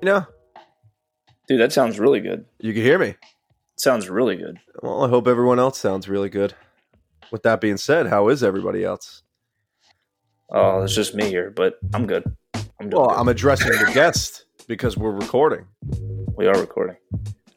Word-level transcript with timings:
You 0.00 0.06
know, 0.06 0.26
Dude, 1.48 1.60
that 1.60 1.72
sounds 1.72 1.98
really 1.98 2.20
good. 2.20 2.44
you 2.58 2.72
can 2.72 2.82
hear 2.82 2.98
me. 2.98 3.14
Sounds 3.76 4.08
really 4.08 4.36
good. 4.36 4.58
Well, 4.82 5.04
I 5.04 5.08
hope 5.08 5.28
everyone 5.28 5.58
else 5.60 5.78
sounds 5.78 6.08
really 6.08 6.28
good. 6.28 6.54
With 7.30 7.42
that 7.44 7.60
being 7.60 7.76
said, 7.76 8.06
how 8.08 8.28
is 8.28 8.42
everybody 8.42 8.84
else? 8.84 9.22
Oh, 10.50 10.82
it's 10.82 10.94
just 10.94 11.14
me 11.14 11.26
here, 11.28 11.50
but 11.50 11.78
I'm 11.94 12.06
good. 12.06 12.24
I'm 12.80 12.90
Well, 12.90 13.08
good. 13.08 13.14
I'm 13.16 13.28
addressing 13.28 13.68
the 13.70 13.90
guest 13.94 14.44
because 14.66 14.96
we're 14.96 15.12
recording. 15.12 15.66
we 16.36 16.46
are 16.46 16.58
recording. 16.58 16.96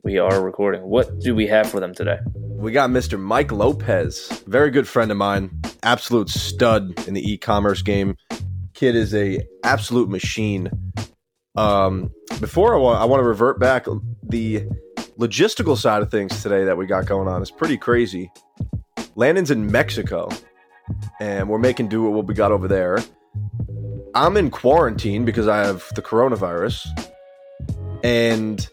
We 0.03 0.17
are 0.17 0.41
recording. 0.41 0.83
What 0.83 1.19
do 1.19 1.33
we 1.35 1.47
have 1.47 1.69
for 1.69 1.79
them 1.79 1.93
today? 1.93 2.19
We 2.35 2.71
got 2.71 2.89
Mr. 2.89 3.19
Mike 3.19 3.51
Lopez, 3.51 4.43
very 4.47 4.69
good 4.69 4.87
friend 4.87 5.11
of 5.11 5.17
mine, 5.17 5.59
absolute 5.83 6.29
stud 6.29 7.07
in 7.07 7.13
the 7.15 7.31
e-commerce 7.31 7.81
game. 7.81 8.15
Kid 8.73 8.95
is 8.95 9.13
a 9.15 9.39
absolute 9.63 10.09
machine. 10.09 10.69
Um, 11.59 12.11
before 12.39 12.73
I 12.73 12.77
want, 12.77 13.01
I 13.01 13.05
want 13.05 13.19
to 13.19 13.25
revert 13.25 13.59
back 13.59 13.85
the 14.23 14.65
logistical 15.19 15.75
side 15.75 16.01
of 16.01 16.09
things 16.09 16.41
today 16.41 16.63
that 16.63 16.77
we 16.77 16.85
got 16.85 17.05
going 17.05 17.27
on 17.27 17.41
is 17.41 17.51
pretty 17.51 17.77
crazy. 17.77 18.31
Landon's 19.15 19.51
in 19.51 19.69
Mexico, 19.69 20.29
and 21.19 21.49
we're 21.49 21.57
making 21.57 21.89
do 21.89 22.03
with 22.03 22.13
what 22.13 22.27
we 22.27 22.33
got 22.33 22.53
over 22.53 22.69
there. 22.69 22.99
I'm 24.15 24.37
in 24.37 24.49
quarantine 24.51 25.25
because 25.25 25.49
I 25.49 25.57
have 25.57 25.85
the 25.95 26.01
coronavirus, 26.01 26.87
and 28.05 28.65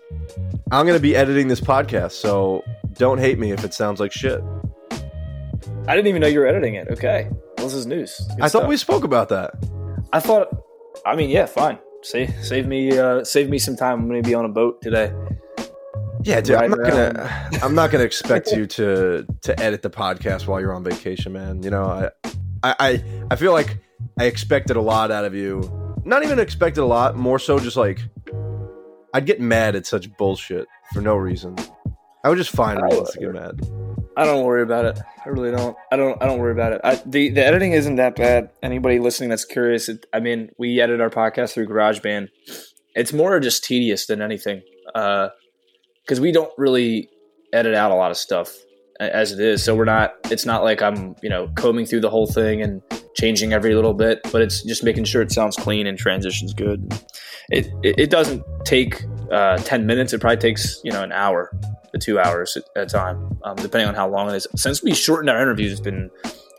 I'm 0.70 0.86
going 0.86 0.96
to 0.96 1.02
be 1.02 1.16
editing 1.16 1.48
this 1.48 1.60
podcast, 1.60 2.12
so 2.12 2.62
don't 2.92 3.18
hate 3.18 3.40
me 3.40 3.50
if 3.50 3.64
it 3.64 3.74
sounds 3.74 3.98
like 3.98 4.12
shit. 4.12 4.40
I 5.88 5.96
didn't 5.96 6.06
even 6.06 6.20
know 6.20 6.28
you 6.28 6.38
were 6.38 6.46
editing 6.46 6.76
it. 6.76 6.86
Okay. 6.88 7.28
Well, 7.58 7.66
this 7.66 7.74
is 7.74 7.86
news. 7.86 8.16
Good 8.36 8.42
I 8.42 8.48
thought 8.48 8.68
we 8.68 8.76
spoke 8.76 9.02
about 9.02 9.28
that. 9.30 9.54
I 10.12 10.20
thought. 10.20 10.48
I 11.04 11.16
mean, 11.16 11.30
yeah, 11.30 11.46
fine. 11.46 11.78
Save 12.06 12.32
save 12.40 12.68
me 12.68 12.96
uh, 12.96 13.24
save 13.24 13.50
me 13.50 13.58
some 13.58 13.74
time. 13.74 13.98
I'm 13.98 14.08
going 14.08 14.22
to 14.22 14.28
be 14.28 14.32
on 14.32 14.44
a 14.44 14.48
boat 14.48 14.80
today. 14.80 15.12
Yeah, 16.22 16.40
dude. 16.40 16.54
I'm 16.54 16.70
not 16.70 16.78
gonna. 16.78 17.48
I'm 17.62 17.74
not 17.74 17.90
gonna 17.90 18.04
expect 18.04 18.52
you 18.52 18.64
to 18.78 19.26
to 19.42 19.60
edit 19.60 19.82
the 19.82 19.90
podcast 19.90 20.46
while 20.46 20.60
you're 20.60 20.72
on 20.72 20.84
vacation, 20.84 21.32
man. 21.32 21.64
You 21.64 21.70
know, 21.70 21.84
I, 21.84 22.10
I, 22.62 22.74
I, 22.78 23.04
I 23.32 23.34
feel 23.34 23.52
like 23.52 23.78
I 24.20 24.26
expected 24.26 24.76
a 24.76 24.80
lot 24.80 25.10
out 25.10 25.24
of 25.24 25.34
you. 25.34 25.68
Not 26.04 26.22
even 26.22 26.38
expected 26.38 26.80
a 26.80 26.86
lot. 26.86 27.16
More 27.16 27.40
so, 27.40 27.58
just 27.58 27.76
like 27.76 27.98
I'd 29.12 29.26
get 29.26 29.40
mad 29.40 29.74
at 29.74 29.84
such 29.84 30.16
bullshit 30.16 30.68
for 30.92 31.00
no 31.00 31.16
reason. 31.16 31.56
I 32.22 32.28
would 32.28 32.38
just 32.38 32.50
find 32.50 32.80
reasons 32.82 33.10
to 33.10 33.18
get 33.18 33.32
mad. 33.32 33.60
I 34.16 34.24
don't 34.24 34.44
worry 34.44 34.62
about 34.62 34.86
it. 34.86 34.98
I 35.24 35.28
really 35.28 35.50
don't. 35.50 35.76
I 35.92 35.96
don't. 35.96 36.20
I 36.22 36.26
don't 36.26 36.38
worry 36.38 36.52
about 36.52 36.72
it. 36.72 36.80
I, 36.82 36.94
the 37.04 37.30
the 37.30 37.44
editing 37.44 37.72
isn't 37.72 37.96
that 37.96 38.16
bad. 38.16 38.50
Anybody 38.62 38.98
listening 38.98 39.28
that's 39.28 39.44
curious, 39.44 39.90
it, 39.90 40.06
I 40.12 40.20
mean, 40.20 40.50
we 40.58 40.80
edit 40.80 41.00
our 41.02 41.10
podcast 41.10 41.52
through 41.52 41.68
GarageBand. 41.68 42.28
It's 42.94 43.12
more 43.12 43.38
just 43.40 43.62
tedious 43.62 44.06
than 44.06 44.22
anything, 44.22 44.62
uh, 44.94 45.28
because 46.02 46.18
we 46.18 46.32
don't 46.32 46.50
really 46.56 47.10
edit 47.52 47.74
out 47.74 47.90
a 47.90 47.94
lot 47.94 48.10
of 48.10 48.16
stuff 48.16 48.56
as 48.98 49.32
it 49.32 49.40
is. 49.40 49.62
So 49.62 49.74
we're 49.74 49.84
not. 49.84 50.14
It's 50.30 50.46
not 50.46 50.64
like 50.64 50.80
I'm 50.80 51.14
you 51.22 51.28
know 51.28 51.48
combing 51.54 51.84
through 51.84 52.00
the 52.00 52.10
whole 52.10 52.26
thing 52.26 52.62
and 52.62 52.82
changing 53.16 53.52
every 53.52 53.74
little 53.74 53.94
bit, 53.94 54.20
but 54.32 54.40
it's 54.40 54.62
just 54.62 54.82
making 54.82 55.04
sure 55.04 55.20
it 55.20 55.30
sounds 55.30 55.56
clean 55.56 55.86
and 55.86 55.98
transitions 55.98 56.54
good. 56.54 56.90
It 57.50 57.66
it, 57.82 57.98
it 57.98 58.10
doesn't 58.10 58.42
take 58.64 59.04
uh, 59.30 59.58
ten 59.58 59.86
minutes. 59.86 60.12
It 60.12 60.20
probably 60.20 60.38
takes 60.38 60.80
you 60.84 60.92
know 60.92 61.02
an 61.02 61.12
hour 61.12 61.50
to 61.92 61.98
two 61.98 62.18
hours 62.18 62.56
at 62.56 62.82
a 62.82 62.86
time, 62.86 63.38
um, 63.44 63.56
depending 63.56 63.88
on 63.88 63.94
how 63.94 64.08
long 64.08 64.28
it 64.30 64.34
is. 64.34 64.46
Since 64.56 64.82
we 64.82 64.94
shortened 64.94 65.30
our 65.30 65.40
interviews, 65.40 65.72
it's 65.72 65.80
been 65.80 66.10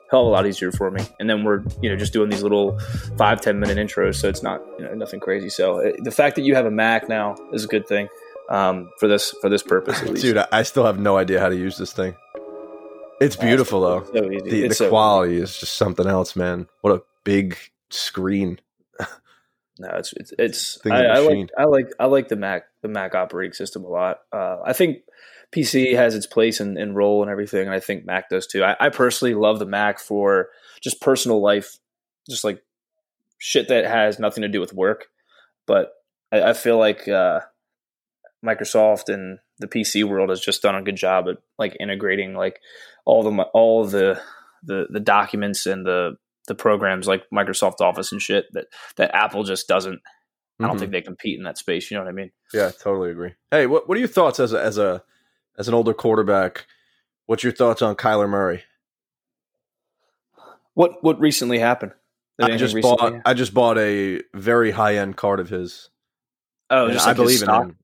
hell 0.10 0.22
of 0.22 0.28
a 0.28 0.30
lot 0.30 0.48
easier 0.48 0.72
for 0.72 0.90
me. 0.90 1.06
And 1.20 1.30
then 1.30 1.44
we're 1.44 1.64
you 1.82 1.90
know 1.90 1.96
just 1.96 2.14
doing 2.14 2.30
these 2.30 2.44
little 2.44 2.80
five 3.18 3.42
ten 3.42 3.60
minute 3.60 3.78
intros, 3.78 4.16
so 4.16 4.30
it's 4.30 4.44
not 4.44 4.62
you 4.78 4.86
know 4.86 4.94
nothing 4.94 5.20
crazy. 5.20 5.50
So 5.50 5.80
it, 5.80 6.04
the 6.04 6.12
fact 6.12 6.36
that 6.36 6.44
you 6.44 6.56
have 6.56 6.66
a 6.66 6.72
Mac 6.72 7.10
now 7.10 7.36
is 7.54 7.66
a 7.66 7.68
good 7.68 7.88
thing 7.88 8.08
um, 8.50 8.90
for 9.00 9.08
this 9.08 9.32
for 9.42 9.50
this 9.50 9.64
purpose. 9.64 10.02
At 10.02 10.10
least. 10.10 10.22
Dude, 10.22 10.38
I, 10.52 10.64
still 10.64 10.86
have 10.86 11.00
no 11.00 11.18
idea 11.18 11.40
how 11.40 11.50
to 11.50 11.56
use 11.56 11.78
this 11.78 11.94
thing. 11.94 12.16
It's 13.20 13.36
beautiful 13.36 13.82
though. 13.82 13.98
It's 14.00 14.12
so 14.12 14.32
easy. 14.32 14.50
The, 14.50 14.68
the 14.70 14.76
so 14.76 14.90
quality 14.90 15.38
is 15.38 15.58
just 15.58 15.74
something 15.74 16.08
else, 16.08 16.36
man. 16.36 16.68
What 16.82 16.94
a 16.94 17.02
big 17.24 17.58
screen. 17.90 18.60
No, 19.80 19.90
it's 19.96 20.14
it's, 20.14 20.34
it's 20.38 20.80
I, 20.86 21.06
I 21.06 21.20
like. 21.20 21.50
I 21.58 21.64
like 21.66 21.88
I 22.00 22.06
like 22.06 22.28
the 22.28 22.36
Mac 22.36 22.64
the 22.82 22.88
Mac 22.88 23.16
operating 23.16 23.54
system 23.54 23.84
a 23.84 23.90
lot. 23.90 24.20
Uh, 24.32 24.58
I 24.66 24.74
think 24.74 25.00
PC 25.54 25.96
has 25.96 26.16
its 26.16 26.26
place 26.26 26.60
and, 26.60 26.78
and 26.78 26.96
role 26.96 27.22
and 27.22 27.32
everything, 27.32 27.62
and 27.62 27.76
I 27.76 27.80
think 27.80 28.06
Mac 28.06 28.30
does 28.30 28.48
too. 28.48 28.64
I, 28.64 28.76
I 28.80 28.90
personally 28.90 29.34
love 29.34 29.60
the 29.60 29.66
Mac 29.66 30.00
for 30.00 30.50
just 30.82 31.02
personal 31.02 31.42
life, 31.42 31.78
just 32.30 32.44
like 32.44 32.62
shit 33.38 33.68
that 33.70 33.86
has 33.86 34.20
nothing 34.20 34.42
to 34.42 34.50
do 34.50 34.60
with 34.60 34.74
work. 34.74 35.06
But 35.66 35.92
I, 36.32 36.42
I 36.42 36.54
feel 36.54 36.78
like 36.78 37.08
uh, 37.08 37.42
Microsoft 38.46 39.14
and 39.14 39.40
the 39.60 39.68
PC 39.68 40.04
world 40.04 40.30
has 40.30 40.42
just 40.42 40.62
done 40.62 40.76
a 40.76 40.84
good 40.84 40.96
job 40.96 41.28
at 41.28 41.38
like 41.58 41.78
integrating 41.80 42.36
like 42.36 42.60
all 43.06 43.24
the 43.24 43.44
all 43.54 43.86
the 43.86 44.22
the, 44.64 44.88
the 44.90 45.00
documents 45.00 45.66
and 45.66 45.86
the 45.86 46.18
the 46.48 46.56
programs 46.56 47.08
like 47.08 47.24
Microsoft 47.34 47.82
Office 47.82 48.12
and 48.12 48.22
shit 48.22 48.46
that 48.54 48.68
that 48.96 49.14
Apple 49.14 49.44
just 49.44 49.68
doesn't. 49.68 50.00
I 50.60 50.66
don't 50.66 50.80
think 50.80 50.88
mm-hmm. 50.88 50.94
they 50.94 51.02
compete 51.02 51.38
in 51.38 51.44
that 51.44 51.60
space. 51.60 51.92
You 51.92 51.98
know 51.98 52.04
what 52.04 52.10
I 52.10 52.14
mean? 52.14 52.32
Yeah, 52.52 52.72
totally 52.72 53.12
agree. 53.12 53.34
Hey, 53.52 53.68
what 53.68 53.88
what 53.88 53.96
are 53.96 54.00
your 54.00 54.08
thoughts 54.08 54.40
as 54.40 54.54
a, 54.54 54.62
as 54.62 54.78
a 54.80 55.04
as 55.58 55.68
an 55.68 55.74
older 55.74 55.94
quarterback? 55.94 56.66
What's 57.28 57.44
your 57.44 57.54
thoughts 57.54 57.82
on 57.82 57.96
Kyler 57.96 58.28
Murray? 58.28 58.64
What 60.74 61.04
what 61.04 61.20
recently 61.20 61.60
happened? 61.60 61.94
Did 62.40 62.52
I 62.52 62.58
just 62.58 62.80
bought? 62.82 63.22
I 63.26 63.34
just 63.34 63.54
bought 63.54 63.78
a 63.78 64.22
very 64.34 64.72
high 64.72 64.96
end 64.96 65.18
card 65.18 65.40
of 65.40 65.50
his. 65.50 65.90
Oh, 66.70 66.90
just 66.90 67.06
I 67.06 67.10
like 67.10 67.18
his 67.18 67.24
believe 67.24 67.44
in 67.44 67.70
him. 67.70 67.78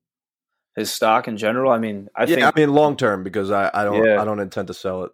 his 0.76 0.92
stock 0.92 1.28
in 1.28 1.38
general. 1.38 1.72
I 1.72 1.80
mean, 1.80 2.10
I 2.16 2.24
yeah, 2.24 2.36
think 2.36 2.46
I 2.46 2.52
mean 2.56 2.74
long 2.74 2.98
term 2.98 3.24
because 3.24 3.52
I, 3.52 3.70
I 3.74 3.84
don't 3.84 4.04
Yeah. 4.04 4.22
I 4.22 4.26
don't 4.26 4.40
intend 4.40 4.68
to 4.68 4.74
sell 4.74 5.04
it. 5.04 5.12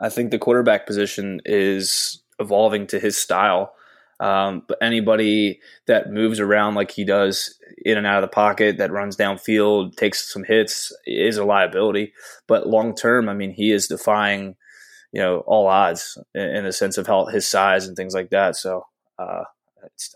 I 0.00 0.08
think 0.08 0.30
the 0.30 0.38
quarterback 0.38 0.86
position 0.86 1.40
is 1.44 2.22
evolving 2.38 2.86
to 2.88 2.98
his 2.98 3.16
style. 3.16 3.74
Um, 4.18 4.62
but 4.68 4.78
anybody 4.82 5.60
that 5.86 6.10
moves 6.10 6.40
around 6.40 6.74
like 6.74 6.90
he 6.90 7.04
does 7.04 7.54
in 7.84 7.96
and 7.96 8.06
out 8.06 8.22
of 8.22 8.28
the 8.28 8.34
pocket, 8.34 8.76
that 8.78 8.92
runs 8.92 9.16
downfield, 9.16 9.96
takes 9.96 10.30
some 10.32 10.44
hits, 10.44 10.92
is 11.06 11.38
a 11.38 11.44
liability. 11.44 12.12
But 12.46 12.66
long 12.66 12.94
term, 12.94 13.28
I 13.28 13.34
mean, 13.34 13.50
he 13.50 13.72
is 13.72 13.88
defying, 13.88 14.56
you 15.12 15.22
know, 15.22 15.38
all 15.46 15.68
odds 15.68 16.18
in, 16.34 16.42
in 16.42 16.64
the 16.64 16.72
sense 16.72 16.98
of 16.98 17.06
how 17.06 17.26
his 17.26 17.48
size 17.48 17.86
and 17.86 17.96
things 17.96 18.14
like 18.14 18.28
that. 18.30 18.56
So, 18.56 18.84
uh, 19.18 19.44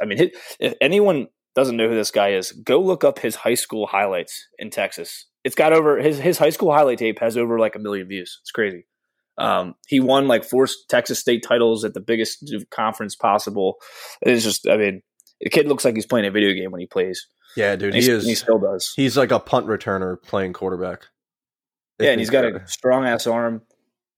I 0.01 0.05
mean, 0.05 0.31
if 0.61 0.75
anyone 0.83 1.29
doesn't 1.55 1.77
know 1.77 1.89
who 1.89 1.95
this 1.95 2.11
guy 2.11 2.33
is, 2.33 2.53
go 2.53 2.81
look 2.81 3.05
up 3.05 3.21
his 3.21 3.37
high 3.37 3.55
school 3.55 3.87
highlights 3.87 4.49
in 4.59 4.69
Texas. 4.69 5.27
It's 5.45 5.55
got 5.55 5.73
over 5.73 5.99
his 5.99 6.19
his 6.19 6.39
high 6.39 6.51
school 6.51 6.73
highlight 6.73 6.99
tape 6.99 7.21
has 7.21 7.37
over 7.37 7.59
like 7.59 7.77
a 7.77 7.79
million 7.79 8.09
views. 8.09 8.39
It's 8.43 8.51
crazy. 8.51 8.87
Um, 9.39 9.75
he 9.89 9.99
won 10.01 10.29
like 10.29 10.45
four 10.45 10.67
Texas 10.89 11.19
state 11.19 11.43
titles 11.47 11.85
at 11.85 11.95
the 11.95 12.01
biggest 12.01 12.53
conference 12.71 13.17
possible. 13.17 13.77
It's 14.23 14.45
just, 14.45 14.69
I 14.69 14.77
mean, 14.77 15.03
the 15.41 15.51
kid 15.51 15.67
looks 15.67 15.85
like 15.85 15.95
he's 15.97 16.07
playing 16.07 16.27
a 16.27 16.31
video 16.31 16.53
game 16.55 16.71
when 16.71 16.81
he 16.81 16.87
plays. 16.87 17.27
Yeah, 17.57 17.77
dude, 17.77 17.95
he 17.95 18.01
he, 18.03 18.11
and 18.11 18.23
he 18.23 18.35
still 18.35 18.59
does. 18.59 18.93
He's 18.97 19.17
like 19.17 19.31
a 19.31 19.39
punt 19.41 19.67
returner 19.67 20.21
playing 20.23 20.53
quarterback. 20.53 21.07
yeah, 22.01 22.11
and 22.11 22.21
he's 22.21 22.31
got 22.31 22.45
a 22.45 22.67
strong 22.67 23.05
ass 23.07 23.27
arm, 23.27 23.63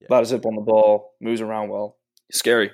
Yeah. 0.00 0.09
a 0.10 0.12
lot 0.12 0.22
of 0.22 0.28
zip 0.28 0.44
on 0.47 0.54
the 0.54 0.62
ball, 0.62 1.15
moves 1.21 1.41
around 1.41 1.69
well. 1.69 1.97
Scary. 2.33 2.71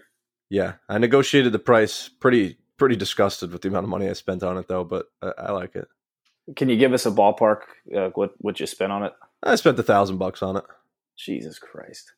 Yeah, 0.50 0.74
I 0.88 0.98
negotiated 0.98 1.52
the 1.52 1.58
price. 1.58 2.08
Pretty 2.08 2.58
pretty 2.78 2.96
disgusted 2.96 3.52
with 3.52 3.62
the 3.62 3.68
amount 3.68 3.84
of 3.84 3.90
money 3.90 4.08
I 4.08 4.12
spent 4.14 4.42
on 4.42 4.56
it 4.58 4.66
though, 4.68 4.84
but 4.84 5.06
I, 5.22 5.32
I 5.38 5.52
like 5.52 5.74
it. 5.76 5.86
Can 6.56 6.68
you 6.68 6.76
give 6.76 6.92
us 6.92 7.06
a 7.06 7.10
ballpark? 7.10 7.60
Uh, 7.96 8.10
what 8.14 8.32
what 8.38 8.58
you 8.60 8.66
spent 8.66 8.92
on 8.92 9.02
it? 9.04 9.12
I 9.42 9.54
spent 9.56 9.78
a 9.78 9.82
thousand 9.82 10.18
bucks 10.18 10.42
on 10.42 10.56
it. 10.56 10.64
Jesus 11.16 11.58
Christ! 11.58 12.12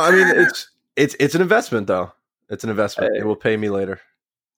I 0.00 0.10
mean, 0.10 0.26
it's 0.36 0.70
it's 0.96 1.16
it's 1.20 1.34
an 1.34 1.42
investment 1.42 1.86
though. 1.86 2.12
It's 2.48 2.64
an 2.64 2.70
investment. 2.70 3.16
It 3.16 3.24
will 3.24 3.36
pay 3.36 3.56
me 3.56 3.70
later. 3.70 4.00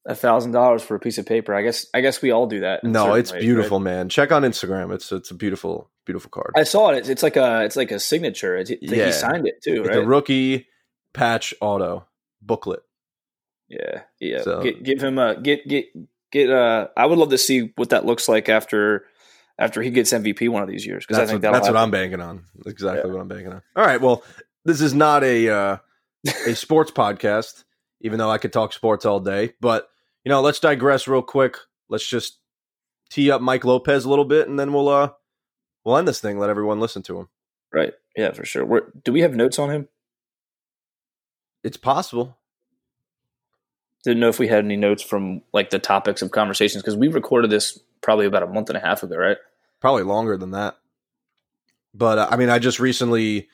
A 0.06 0.14
thousand 0.14 0.52
dollars 0.52 0.82
for 0.82 0.94
a 0.96 1.00
piece 1.00 1.16
of 1.16 1.24
paper. 1.24 1.54
I 1.54 1.62
guess 1.62 1.86
I 1.94 2.00
guess 2.00 2.20
we 2.20 2.30
all 2.30 2.46
do 2.46 2.60
that. 2.60 2.84
No, 2.84 3.14
it's 3.14 3.32
ways, 3.32 3.40
beautiful, 3.40 3.78
right? 3.78 3.84
man. 3.84 4.08
Check 4.08 4.32
on 4.32 4.42
Instagram. 4.42 4.92
It's 4.94 5.10
it's 5.12 5.30
a 5.30 5.34
beautiful 5.34 5.90
beautiful 6.04 6.30
card. 6.30 6.52
I 6.56 6.64
saw 6.64 6.90
it. 6.90 6.98
It's, 6.98 7.08
it's 7.08 7.22
like 7.22 7.36
a 7.36 7.64
it's 7.64 7.76
like 7.76 7.90
a 7.90 7.98
signature. 7.98 8.56
It's, 8.56 8.70
Yeah. 8.70 9.06
He 9.06 9.12
signed 9.12 9.46
it 9.46 9.62
too, 9.62 9.82
right? 9.82 9.96
a 9.96 10.02
rookie 10.02 10.66
patch 11.14 11.54
auto 11.60 12.06
booklet. 12.42 12.82
Yeah, 13.68 14.02
yeah. 14.20 14.42
So- 14.42 14.62
Get, 14.62 14.82
give 14.82 15.02
him 15.02 15.18
a 15.18 15.40
get 15.40 15.66
get 15.66 15.86
get. 16.30 16.50
Uh, 16.50 16.88
I 16.96 17.06
would 17.06 17.18
love 17.18 17.30
to 17.30 17.38
see 17.38 17.72
what 17.76 17.90
that 17.90 18.04
looks 18.04 18.28
like 18.28 18.50
after 18.50 19.06
after 19.58 19.80
he 19.80 19.90
gets 19.90 20.12
MVP 20.12 20.48
one 20.48 20.62
of 20.62 20.68
these 20.68 20.84
years 20.84 21.06
because 21.06 21.18
I 21.18 21.26
think 21.26 21.42
what, 21.42 21.52
that's 21.52 21.68
what. 21.68 21.76
I'm 21.76 21.90
banking 21.90 22.20
on. 22.20 22.44
Exactly 22.66 23.10
what 23.10 23.20
I'm 23.20 23.28
banking 23.28 23.52
on. 23.52 23.62
All 23.76 23.84
right. 23.84 24.00
Well, 24.00 24.22
this 24.64 24.80
is 24.80 24.94
not 24.94 25.24
a 25.24 25.48
uh, 25.48 25.76
a 26.46 26.54
sports 26.54 26.90
podcast, 26.90 27.64
even 28.00 28.18
though 28.18 28.30
I 28.30 28.38
could 28.38 28.52
talk 28.52 28.72
sports 28.72 29.04
all 29.04 29.20
day. 29.20 29.54
But 29.60 29.88
you 30.24 30.30
know, 30.30 30.40
let's 30.40 30.60
digress 30.60 31.06
real 31.06 31.22
quick. 31.22 31.56
Let's 31.88 32.06
just 32.06 32.38
tee 33.10 33.30
up 33.30 33.40
Mike 33.40 33.64
Lopez 33.64 34.04
a 34.04 34.10
little 34.10 34.24
bit, 34.24 34.48
and 34.48 34.58
then 34.58 34.72
we'll 34.72 34.88
uh 34.88 35.10
we'll 35.84 35.96
end 35.96 36.08
this 36.08 36.20
thing. 36.20 36.38
Let 36.38 36.50
everyone 36.50 36.80
listen 36.80 37.02
to 37.04 37.18
him. 37.18 37.28
right. 37.72 37.92
Yeah, 38.16 38.30
for 38.32 38.44
sure. 38.44 38.64
We're, 38.64 38.92
do 39.04 39.12
we 39.12 39.22
have 39.22 39.34
notes 39.34 39.58
on 39.58 39.70
him? 39.70 39.88
It's 41.64 41.76
possible. 41.76 42.38
Didn't 44.04 44.20
know 44.20 44.28
if 44.28 44.38
we 44.38 44.46
had 44.46 44.64
any 44.64 44.76
notes 44.76 45.02
from 45.02 45.42
like 45.52 45.70
the 45.70 45.80
topics 45.80 46.22
of 46.22 46.30
conversations 46.30 46.82
because 46.82 46.96
we 46.96 47.08
recorded 47.08 47.50
this 47.50 47.80
probably 48.02 48.26
about 48.26 48.44
a 48.44 48.46
month 48.46 48.68
and 48.68 48.76
a 48.76 48.80
half 48.80 49.02
ago, 49.02 49.16
right? 49.16 49.38
Probably 49.80 50.04
longer 50.04 50.36
than 50.36 50.52
that. 50.52 50.76
But 51.92 52.18
uh, 52.18 52.28
I 52.30 52.36
mean, 52.36 52.50
I 52.50 52.60
just 52.60 52.78
recently 52.78 53.48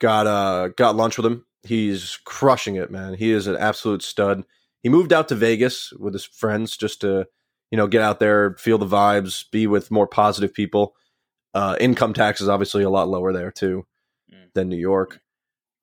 got 0.00 0.26
uh 0.26 0.68
got 0.76 0.96
lunch 0.96 1.16
with 1.16 1.26
him. 1.26 1.46
He's 1.62 2.18
crushing 2.24 2.76
it, 2.76 2.90
man. 2.90 3.14
He 3.14 3.30
is 3.30 3.46
an 3.46 3.56
absolute 3.56 4.02
stud. 4.02 4.44
He 4.82 4.88
moved 4.88 5.12
out 5.12 5.28
to 5.28 5.34
Vegas 5.34 5.92
with 5.92 6.14
his 6.14 6.24
friends 6.24 6.76
just 6.76 7.02
to, 7.02 7.26
you 7.70 7.76
know, 7.76 7.86
get 7.86 8.02
out 8.02 8.18
there, 8.18 8.56
feel 8.58 8.78
the 8.78 8.86
vibes, 8.86 9.44
be 9.50 9.66
with 9.66 9.90
more 9.90 10.06
positive 10.06 10.54
people. 10.54 10.96
Uh, 11.52 11.76
income 11.78 12.14
tax 12.14 12.40
is 12.40 12.48
obviously 12.48 12.82
a 12.82 12.90
lot 12.90 13.08
lower 13.08 13.32
there 13.32 13.50
too 13.50 13.86
mm. 14.32 14.52
than 14.54 14.68
New 14.68 14.78
York. 14.78 15.20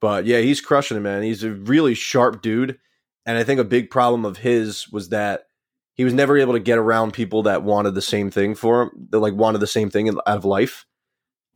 But 0.02 0.25
yeah, 0.25 0.40
he's 0.40 0.62
crushing 0.62 0.98
it, 0.98 1.02
man. 1.02 1.24
He's 1.24 1.44
a 1.44 1.52
really 1.52 1.94
sharp 1.94 2.42
dude. 2.42 2.80
And 3.25 3.38
I 3.38 3.44
think 3.44 3.60
a 3.60 3.66
big 3.66 3.90
problem 3.90 4.25
of 4.25 4.38
his 4.38 4.90
was 4.90 5.10
that 5.10 5.44
he 5.94 6.04
was 6.04 6.14
never 6.14 6.38
able 6.38 6.54
to 6.54 6.60
get 6.60 6.78
around 6.78 7.14
people 7.14 7.44
that 7.44 7.64
wanted 7.64 7.94
the 7.94 8.02
same 8.02 8.31
thing 8.31 8.56
for 8.56 8.84
him, 8.84 9.08
that 9.10 9.19
like 9.19 9.34
wanted 9.34 9.60
the 9.60 9.68
same 9.68 9.90
thing 9.90 10.08
out 10.10 10.22
of 10.25 10.46
life. 10.46 10.86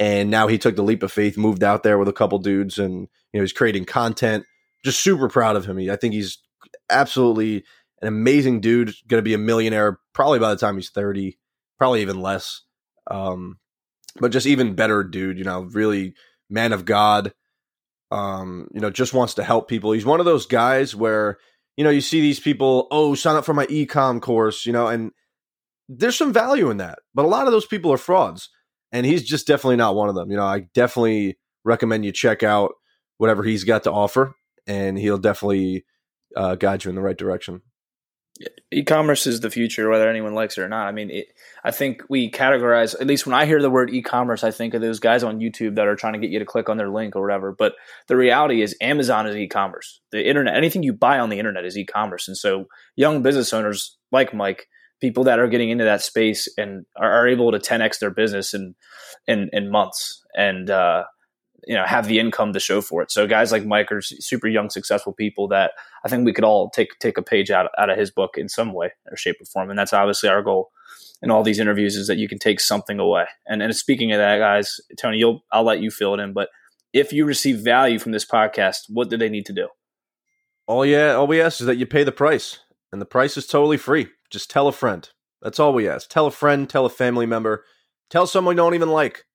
And 0.02 0.32
now 0.32 0.48
he 0.48 0.58
took 0.58 0.76
the 0.76 0.82
leap 0.82 1.04
of 1.04 1.12
faith, 1.12 1.38
moved 1.38 1.64
out 1.64 1.84
there 1.84 2.00
with 2.00 2.08
a 2.08 2.14
couple 2.14 2.40
dudes, 2.40 2.80
and 2.80 3.08
you 3.32 3.40
know 3.40 3.42
he's 3.42 3.54
creating 3.54 3.86
content. 3.86 4.46
Just 4.84 5.02
super 5.02 5.30
proud 5.30 5.56
of 5.56 5.66
him. 5.66 5.78
I 5.92 5.96
think 5.96 6.16
he's 6.16 6.40
absolutely 6.90 7.58
an 8.02 8.08
amazing 8.08 8.62
dude. 8.62 8.96
Going 9.08 9.20
to 9.20 9.22
be 9.22 9.36
a 9.36 9.38
millionaire 9.38 10.00
probably 10.12 10.40
by 10.40 10.50
the 10.50 10.56
time 10.56 10.76
he's 10.76 10.90
thirty, 10.90 11.38
probably 11.78 12.02
even 12.02 12.20
less. 12.20 12.64
Um, 13.12 13.60
but 14.20 14.32
just 14.32 14.48
even 14.48 14.74
better 14.74 15.04
dude. 15.04 15.38
You 15.38 15.44
know, 15.44 15.62
really 15.62 16.16
man 16.50 16.74
of 16.74 16.84
God. 16.84 17.32
Um, 18.10 18.70
you 18.74 18.82
know, 18.82 18.90
just 18.90 19.14
wants 19.14 19.36
to 19.36 19.44
help 19.44 19.70
people. 19.70 19.92
He's 19.92 20.04
one 20.04 20.20
of 20.20 20.26
those 20.26 20.48
guys 20.48 20.96
where 20.96 21.38
you 21.78 21.84
know, 21.84 21.92
you 21.92 22.02
see 22.02 22.22
these 22.22 22.40
people, 22.40 22.88
oh, 22.90 23.14
sign 23.14 23.36
up 23.36 23.46
for 23.46 23.54
my 23.54 23.68
ecom 23.68 24.20
course, 24.20 24.66
you 24.66 24.74
know, 24.74 24.88
and 24.88 25.12
there's 25.88 26.18
some 26.18 26.34
value 26.34 26.70
in 26.70 26.78
that. 26.78 27.00
But 27.14 27.26
a 27.26 27.30
lot 27.30 27.46
of 27.46 27.52
those 27.52 27.66
people 27.66 27.94
are 27.94 27.98
frauds. 27.98 28.50
And 28.92 29.06
he's 29.06 29.24
just 29.24 29.48
definitely 29.48 29.78
not 29.78 29.96
one 29.96 30.10
of 30.10 30.16
them. 30.16 30.30
You 30.30 30.38
know, 30.38 30.46
I 30.46 30.68
definitely 30.74 31.38
recommend 31.64 32.06
you 32.06 32.12
check 32.12 32.44
out 32.44 32.74
whatever 33.18 33.44
he's 33.44 33.64
got 33.64 33.84
to 33.84 33.92
offer, 33.92 34.36
and 34.68 34.98
he'll 34.98 35.18
definitely 35.18 35.86
uh, 36.36 36.56
guide 36.56 36.84
you 36.84 36.90
in 36.90 36.96
the 36.96 37.02
right 37.02 37.18
direction 37.18 37.62
e-commerce 38.72 39.28
is 39.28 39.42
the 39.42 39.50
future 39.50 39.90
whether 39.90 40.10
anyone 40.10 40.34
likes 40.34 40.58
it 40.58 40.62
or 40.62 40.70
not 40.70 40.88
i 40.88 40.92
mean 40.92 41.10
it, 41.10 41.28
i 41.64 41.72
think 41.72 42.02
we 42.10 42.32
categorize 42.32 43.00
at 43.00 43.08
least 43.08 43.26
when 43.26 43.36
i 43.36 43.46
hear 43.46 43.62
the 43.62 43.70
word 43.70 43.90
e-commerce 43.90 44.44
i 44.44 44.52
think 44.52 44.74
of 44.74 44.82
those 44.82 45.00
guys 45.00 45.24
on 45.24 45.40
youtube 45.40 45.76
that 45.76 45.88
are 45.88 45.96
trying 45.96 46.14
to 46.14 46.20
get 46.20 46.30
you 46.30 46.40
to 46.40 46.46
click 46.46 46.70
on 46.70 46.78
their 46.78 46.90
link 46.90 47.16
or 47.16 47.22
whatever 47.22 47.52
but 47.52 47.74
the 48.08 48.16
reality 48.16 48.62
is 48.62 48.76
amazon 48.82 49.28
is 49.28 49.36
e-commerce 49.36 50.02
the 50.12 50.28
internet 50.28 50.56
anything 50.56 50.84
you 50.84 50.94
buy 50.94 51.20
on 51.20 51.30
the 51.30 51.40
internet 51.40 51.66
is 51.66 51.78
e-commerce 51.78 52.28
and 52.28 52.38
so 52.38 52.66
young 52.96 53.22
business 53.22 53.54
owners 53.54 53.98
like 54.12 54.34
mike 54.34 54.68
people 55.02 55.24
that 55.26 55.40
are 55.40 55.48
getting 55.48 55.70
into 55.70 55.84
that 55.84 56.02
space 56.02 56.48
and 56.58 56.86
are, 56.96 57.12
are 57.12 57.28
able 57.28 57.52
to 57.52 57.60
10x 57.60 58.00
their 58.00 58.12
business 58.12 58.54
in 58.54 58.76
in, 59.28 59.50
in 59.52 59.70
months 59.70 60.24
and 60.36 60.70
uh, 60.70 61.04
you 61.68 61.76
know 61.76 61.86
have 61.86 62.08
the 62.08 62.20
income 62.20 62.54
to 62.54 62.60
show 62.60 62.82
for 62.82 63.02
it. 63.02 63.12
So 63.12 63.28
guys 63.28 63.52
like 63.52 63.66
Mike 63.66 63.92
are 63.92 64.02
super 64.02 64.48
young, 64.48 64.70
successful 64.70 65.14
people 65.14 65.48
that 65.50 65.72
I 66.06 66.10
think 66.10 66.26
we 66.26 66.34
could 66.34 66.44
all 66.44 66.70
take 66.70 66.98
take 67.00 67.18
a 67.18 67.24
page 67.24 67.52
out 67.52 67.70
out 67.78 67.90
of 67.90 67.98
his 67.98 68.12
book 68.12 68.32
in 68.38 68.50
some 68.50 68.74
way 68.74 68.92
or 69.10 69.18
shape 69.18 69.38
or 69.42 69.46
form, 69.46 69.70
and 69.70 69.78
that's 69.78 69.94
obviously 69.94 70.30
our 70.30 70.42
goal 70.42 70.72
in 71.22 71.30
all 71.30 71.44
these 71.44 71.60
interviews 71.60 71.96
is 71.96 72.08
that 72.08 72.18
you 72.18 72.28
can 72.28 72.40
take 72.40 72.60
something 72.60 73.00
away. 73.00 73.26
And 73.48 73.62
and 73.62 73.76
speaking 73.76 74.12
of 74.12 74.20
that, 74.20 74.38
guys, 74.38 74.80
Tony, 75.00 75.18
you'll 75.18 75.44
I'll 75.52 75.64
let 75.64 75.82
you 75.82 75.92
fill 75.92 76.14
it 76.14 76.20
in, 76.20 76.34
but 76.34 76.50
if 76.94 77.14
you 77.14 77.26
receive 77.26 77.60
value 77.60 78.00
from 78.00 78.12
this 78.12 78.26
podcast, 78.26 78.82
what 78.90 79.10
do 79.10 79.18
they 79.18 79.30
need 79.30 79.46
to 79.46 79.54
do? 79.54 79.70
All 80.68 80.86
yeah, 80.86 81.14
all 81.14 81.28
we 81.28 81.42
ask 81.42 81.62
is 81.62 81.68
that 81.68 81.78
you 81.78 81.86
pay 81.86 82.04
the 82.04 82.12
price, 82.12 82.60
and 82.92 83.02
the 83.02 83.06
price 83.06 83.38
is 83.38 83.48
totally 83.48 83.78
free. 83.78 84.08
Just 84.32 84.50
tell 84.50 84.68
a 84.68 84.72
friend. 84.72 85.08
That's 85.42 85.60
all 85.60 85.74
we 85.74 85.88
ask. 85.88 86.10
Tell 86.10 86.28
a 86.28 86.32
friend, 86.32 86.70
tell 86.70 86.86
a 86.86 86.90
family 86.90 87.26
member, 87.26 87.66
tell 88.10 88.26
someone 88.26 88.56
you 88.56 88.58
don't 88.58 88.76
even 88.76 88.90
like. 88.90 89.26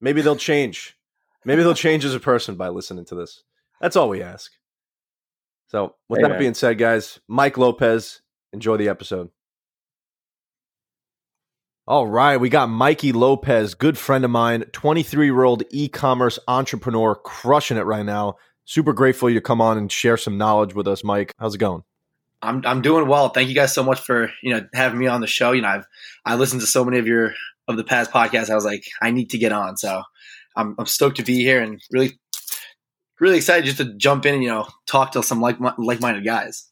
Maybe 0.00 0.22
they'll 0.22 0.36
change. 0.36 0.96
Maybe 1.44 1.62
they'll 1.62 1.74
change 1.74 2.04
as 2.04 2.14
a 2.14 2.20
person 2.20 2.56
by 2.56 2.68
listening 2.68 3.04
to 3.06 3.14
this. 3.14 3.42
That's 3.80 3.96
all 3.96 4.08
we 4.08 4.22
ask. 4.22 4.52
So, 5.68 5.96
with 6.08 6.22
that 6.22 6.38
being 6.38 6.54
said, 6.54 6.78
guys, 6.78 7.20
Mike 7.28 7.58
Lopez, 7.58 8.22
enjoy 8.52 8.78
the 8.78 8.88
episode. 8.88 9.30
All 11.86 12.06
right, 12.06 12.36
we 12.36 12.50
got 12.50 12.68
Mikey 12.68 13.12
Lopez, 13.12 13.74
good 13.74 13.96
friend 13.96 14.24
of 14.24 14.30
mine, 14.30 14.64
23 14.72 15.26
year 15.26 15.42
old 15.42 15.62
e 15.70 15.88
commerce 15.88 16.38
entrepreneur, 16.46 17.14
crushing 17.14 17.78
it 17.78 17.86
right 17.86 18.04
now. 18.04 18.36
Super 18.66 18.92
grateful 18.92 19.30
you 19.30 19.36
to 19.36 19.40
come 19.40 19.62
on 19.62 19.78
and 19.78 19.90
share 19.90 20.18
some 20.18 20.36
knowledge 20.36 20.74
with 20.74 20.86
us, 20.86 21.02
Mike. 21.02 21.32
How's 21.38 21.54
it 21.54 21.58
going? 21.58 21.82
I'm 22.42 22.64
I'm 22.64 22.82
doing 22.82 23.08
well. 23.08 23.30
Thank 23.30 23.48
you 23.48 23.54
guys 23.54 23.74
so 23.74 23.82
much 23.82 24.00
for 24.00 24.30
you 24.42 24.54
know 24.54 24.66
having 24.72 24.98
me 24.98 25.06
on 25.06 25.20
the 25.20 25.26
show. 25.26 25.52
You 25.52 25.62
know, 25.62 25.68
I've 25.68 25.86
I 26.24 26.36
listened 26.36 26.60
to 26.60 26.66
so 26.66 26.84
many 26.84 26.98
of 26.98 27.06
your 27.06 27.34
of 27.66 27.76
the 27.76 27.84
past 27.84 28.10
podcasts. 28.10 28.50
I 28.50 28.54
was 28.54 28.64
like, 28.64 28.84
I 29.02 29.10
need 29.10 29.30
to 29.30 29.38
get 29.38 29.52
on. 29.52 29.76
So 29.76 30.02
I'm, 30.56 30.74
I'm 30.78 30.86
stoked 30.86 31.18
to 31.18 31.22
be 31.22 31.36
here 31.36 31.62
and 31.62 31.80
really, 31.90 32.18
really 33.20 33.36
excited 33.36 33.64
just 33.64 33.78
to 33.78 33.94
jump 33.94 34.26
in 34.26 34.34
and 34.34 34.42
you 34.42 34.48
know 34.48 34.66
talk 34.86 35.12
to 35.12 35.22
some 35.22 35.40
like 35.40 35.58
like 35.78 36.00
minded 36.00 36.24
guys. 36.24 36.68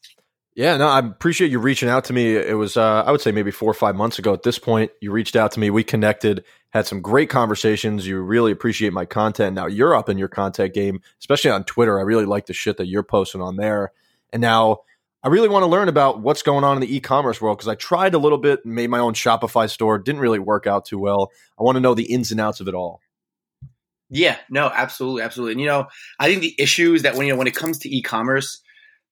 Yeah, 0.55 0.75
no, 0.77 0.87
I 0.87 0.99
appreciate 0.99 1.51
you 1.51 1.59
reaching 1.59 1.87
out 1.87 2.05
to 2.05 2.13
me. 2.13 2.35
It 2.35 2.57
was, 2.57 2.77
uh, 2.77 3.03
I 3.05 3.11
would 3.11 3.21
say, 3.21 3.31
maybe 3.31 3.51
four 3.51 3.69
or 3.69 3.75
five 3.75 3.95
months 3.95 4.17
ago. 4.17 4.33
At 4.33 4.41
this 4.41 4.57
point, 4.57 4.89
you 5.01 5.11
reached 5.11 5.35
out 5.35 5.51
to 5.51 5.59
me. 5.59 5.69
We 5.69 5.83
connected, 5.83 6.43
had 6.71 6.87
some 6.87 6.99
great 6.99 7.29
conversations. 7.29 8.07
You 8.07 8.19
really 8.21 8.51
appreciate 8.51 8.91
my 8.91 9.05
content. 9.05 9.53
Now 9.53 9.67
you're 9.67 9.95
up 9.95 10.09
in 10.09 10.17
your 10.17 10.29
content 10.29 10.73
game, 10.73 11.01
especially 11.19 11.51
on 11.51 11.63
Twitter. 11.65 11.99
I 11.99 12.01
really 12.01 12.25
like 12.25 12.47
the 12.47 12.53
shit 12.53 12.77
that 12.77 12.87
you're 12.87 13.03
posting 13.03 13.39
on 13.39 13.57
there. 13.57 13.91
And 14.33 14.41
now 14.41 14.79
I 15.23 15.29
really 15.29 15.49
want 15.49 15.63
to 15.63 15.67
learn 15.67 15.89
about 15.89 16.21
what's 16.21 16.43
going 16.43 16.63
on 16.63 16.77
in 16.77 16.81
the 16.81 16.95
e-commerce 16.95 17.41
world 17.41 17.57
because 17.57 17.67
I 17.67 17.75
tried 17.75 18.13
a 18.13 18.19
little 18.19 18.37
bit, 18.37 18.63
and 18.63 18.75
made 18.75 18.89
my 18.89 18.99
own 18.99 19.13
Shopify 19.13 19.69
store, 19.69 19.97
didn't 19.97 20.21
really 20.21 20.39
work 20.39 20.67
out 20.67 20.85
too 20.85 20.99
well. 20.99 21.31
I 21.59 21.63
want 21.63 21.75
to 21.75 21.79
know 21.79 21.93
the 21.93 22.11
ins 22.11 22.31
and 22.31 22.39
outs 22.39 22.59
of 22.59 22.67
it 22.67 22.75
all. 22.75 23.01
Yeah, 24.09 24.37
no, 24.49 24.71
absolutely, 24.73 25.23
absolutely. 25.23 25.53
And 25.53 25.61
you 25.61 25.67
know, 25.67 25.87
I 26.19 26.27
think 26.27 26.41
the 26.41 26.55
issue 26.57 26.93
is 26.93 27.01
that 27.01 27.15
when 27.15 27.27
you 27.27 27.33
know 27.33 27.37
when 27.37 27.47
it 27.47 27.55
comes 27.55 27.79
to 27.79 27.93
e-commerce, 27.93 28.61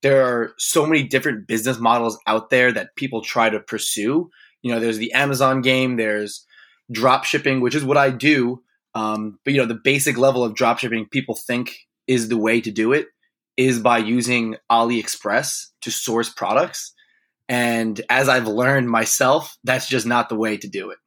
there 0.04 0.24
are 0.24 0.54
so 0.58 0.86
many 0.86 1.04
different 1.04 1.48
business 1.48 1.80
models 1.80 2.18
out 2.28 2.50
there 2.50 2.72
that 2.72 2.96
people 2.96 3.22
try 3.22 3.50
to 3.50 3.60
pursue. 3.60 4.30
You 4.62 4.72
know, 4.72 4.80
there's 4.80 5.00
the 5.00 5.12
Amazon 5.14 5.62
game, 5.62 5.98
there's 5.98 6.46
drop 6.92 7.26
shipping, 7.26 7.62
which 7.62 7.76
is 7.76 7.84
what 7.84 7.98
I 7.98 8.12
do. 8.12 8.62
Um, 8.94 9.40
but 9.44 9.54
you 9.54 9.60
know, 9.60 9.66
the 9.66 9.80
basic 9.84 10.18
level 10.18 10.44
of 10.44 10.56
drop 10.56 10.80
shipping 10.80 11.08
people 11.10 11.36
think 11.36 11.76
is 12.08 12.30
the 12.30 12.38
way 12.38 12.62
to 12.62 12.72
do 12.72 12.94
it 12.94 13.08
is 13.58 13.80
by 13.80 14.00
using 14.00 14.56
AliExpress 14.72 15.68
to 15.82 15.92
source 15.92 16.30
products. 16.30 16.94
And 17.48 18.00
as 18.10 18.28
I've 18.28 18.48
learned 18.48 18.90
myself, 18.90 19.58
that's 19.64 19.88
just 19.88 20.06
not 20.06 20.30
the 20.30 20.36
way 20.36 20.58
to 20.58 20.68
do 20.68 20.92
it. 20.92 20.98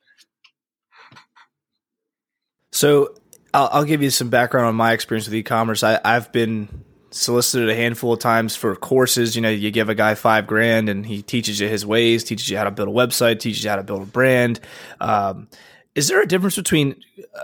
So 2.73 3.15
I'll, 3.53 3.69
I'll, 3.73 3.85
give 3.85 4.03
you 4.03 4.11
some 4.11 4.29
background 4.29 4.67
on 4.67 4.77
my 4.77 4.93
experience 4.93 5.27
with 5.27 5.35
e-commerce. 5.35 5.83
I've 5.83 6.31
been 6.33 6.85
solicited 7.11 7.69
a 7.69 7.75
handful 7.75 8.13
of 8.13 8.21
times 8.21 8.55
for 8.55 8.77
courses. 8.77 9.35
You 9.35 9.43
know, 9.43 9.51
you 9.51 9.71
give 9.71 9.89
a 9.89 9.95
guy 9.95 10.15
five 10.15 10.47
grand 10.47 10.89
and 10.89 11.05
he 11.05 11.23
teaches 11.23 11.59
you 11.59 11.69
his 11.69 11.85
ways, 11.85 12.25
teaches 12.25 12.49
you 12.49 12.57
how 12.57 12.65
to 12.65 12.71
build 12.71 12.89
a 12.89 12.93
website, 12.93 13.41
teaches 13.41 13.65
you 13.65 13.71
how 13.71 13.77
to 13.77 13.83
build 13.83 14.03
a 14.03 14.07
brand. 14.07 14.61
Um, 15.01 15.49
is 15.95 16.09
there 16.09 16.23
a 16.23 16.27
difference 16.27 16.57
between 16.57 17.03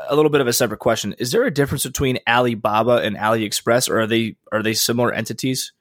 a 0.09 0.15
little 0.15 0.31
bit 0.31 0.41
of 0.41 0.47
a 0.47 0.53
separate 0.53 0.79
question? 0.79 1.15
Is 1.19 1.33
there 1.33 1.45
a 1.45 1.51
difference 1.51 1.85
between 1.85 2.19
Alibaba 2.29 2.99
and 2.99 3.17
AliExpress, 3.17 3.89
or 3.89 4.01
are 4.01 4.07
they 4.07 4.37
are 4.53 4.63
they 4.63 4.75
similar 4.75 5.13
entities? 5.13 5.73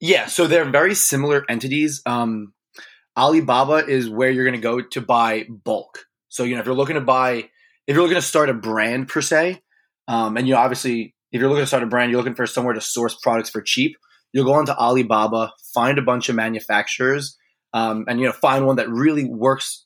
Yeah, 0.00 0.26
so 0.26 0.46
they're 0.46 0.68
very 0.70 0.94
similar 0.94 1.44
entities. 1.48 2.02
Um, 2.04 2.52
Alibaba 3.16 3.86
is 3.86 4.08
where 4.08 4.30
you're 4.30 4.44
going 4.44 4.60
to 4.60 4.60
go 4.60 4.80
to 4.80 5.00
buy 5.00 5.46
bulk. 5.48 6.06
So 6.28 6.44
you 6.44 6.54
know, 6.54 6.60
if 6.60 6.66
you're 6.66 6.74
looking 6.74 6.96
to 6.96 7.00
buy 7.00 7.50
if 7.86 7.94
you're 7.94 8.02
looking 8.02 8.16
to 8.16 8.22
start 8.22 8.50
a 8.50 8.54
brand 8.54 9.08
per 9.08 9.22
se, 9.22 9.62
um, 10.08 10.36
and 10.36 10.46
you 10.46 10.54
know, 10.54 10.60
obviously, 10.60 11.14
if 11.32 11.40
you're 11.40 11.48
looking 11.48 11.62
to 11.62 11.68
start 11.68 11.82
a 11.82 11.86
brand, 11.86 12.10
you're 12.10 12.20
looking 12.20 12.34
for 12.34 12.46
somewhere 12.46 12.74
to 12.74 12.80
source 12.80 13.16
products 13.22 13.50
for 13.50 13.60
cheap. 13.60 13.96
You'll 14.32 14.44
go 14.44 14.54
onto 14.54 14.72
Alibaba, 14.72 15.52
find 15.72 15.98
a 15.98 16.02
bunch 16.02 16.28
of 16.28 16.34
manufacturers, 16.34 17.36
um, 17.72 18.04
and 18.08 18.20
you 18.20 18.26
know, 18.26 18.32
find 18.32 18.66
one 18.66 18.76
that 18.76 18.88
really 18.88 19.24
works, 19.24 19.85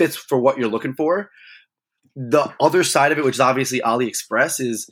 fits 0.00 0.16
for 0.16 0.40
what 0.40 0.56
you're 0.56 0.70
looking 0.70 0.94
for. 0.94 1.30
The 2.16 2.52
other 2.58 2.82
side 2.82 3.12
of 3.12 3.18
it, 3.18 3.24
which 3.24 3.36
is 3.36 3.40
obviously 3.40 3.80
AliExpress, 3.80 4.58
is 4.58 4.88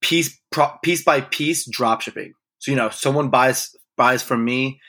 piece 0.00 0.40
pro- 0.50 0.72
piece 0.82 1.04
by 1.04 1.20
piece 1.20 1.68
drop 1.70 2.00
shipping. 2.00 2.32
So 2.58 2.70
you 2.70 2.76
know, 2.76 2.88
someone 2.88 3.28
buys 3.28 3.74
buys 3.96 4.22
from 4.22 4.42
me, 4.42 4.80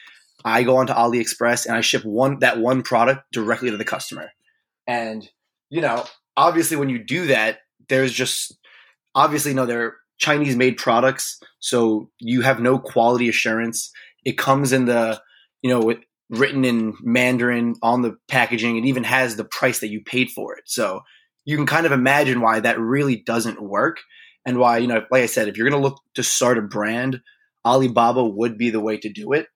I 0.46 0.64
go 0.64 0.78
onto 0.78 0.94
AliExpress 0.94 1.66
and 1.66 1.76
I 1.76 1.82
ship 1.82 2.06
one 2.06 2.40
that 2.40 2.60
one 2.60 2.84
product 2.84 3.26
directly 3.34 3.70
to 3.70 3.78
the 3.78 3.86
customer. 3.86 4.32
And 4.88 5.28
you 5.70 5.82
know, 5.82 6.06
obviously 6.38 6.78
when 6.78 6.90
you 6.90 7.04
do 7.04 7.28
that, 7.28 7.60
there's 7.90 8.14
just 8.14 8.58
obviously 9.14 9.54
no 9.54 9.66
they're 9.66 9.98
Chinese 10.20 10.56
made 10.56 10.78
products, 10.78 11.40
so 11.60 12.10
you 12.20 12.42
have 12.42 12.62
no 12.62 12.80
quality 12.80 13.28
assurance. 13.28 13.92
It 14.24 14.38
comes 14.38 14.72
in 14.72 14.86
the 14.86 15.22
you 15.62 15.70
know 15.70 15.94
written 16.34 16.66
in 16.66 16.96
Mandarin 17.02 17.76
on 17.82 18.02
the 18.02 18.18
packaging. 18.28 18.78
It 18.78 18.86
even 18.86 19.04
has 19.04 19.36
the 19.36 19.46
price 19.46 19.80
that 19.80 19.90
you 19.90 20.02
paid 20.04 20.32
for 20.32 20.56
it. 20.56 20.64
So 20.66 21.02
you 21.46 21.56
can 21.56 21.66
kind 21.66 21.86
of 21.86 21.92
imagine 21.92 22.42
why 22.42 22.60
that 22.60 22.80
really 22.80 23.18
doesn't 23.18 23.62
work 23.62 24.00
and 24.46 24.58
why 24.58 24.78
you 24.80 24.88
know 24.88 25.04
like 25.12 25.24
I 25.24 25.28
said, 25.28 25.48
if 25.48 25.58
you're 25.58 25.70
going 25.70 25.82
to 25.82 25.88
look 25.88 26.02
to 26.16 26.24
start 26.24 26.58
a 26.58 26.62
brand, 26.62 27.22
Alibaba 27.66 28.26
would 28.26 28.58
be 28.58 28.70
the 28.70 28.80
way 28.80 28.98
to 28.98 29.10
do 29.10 29.34
it. 29.34 29.48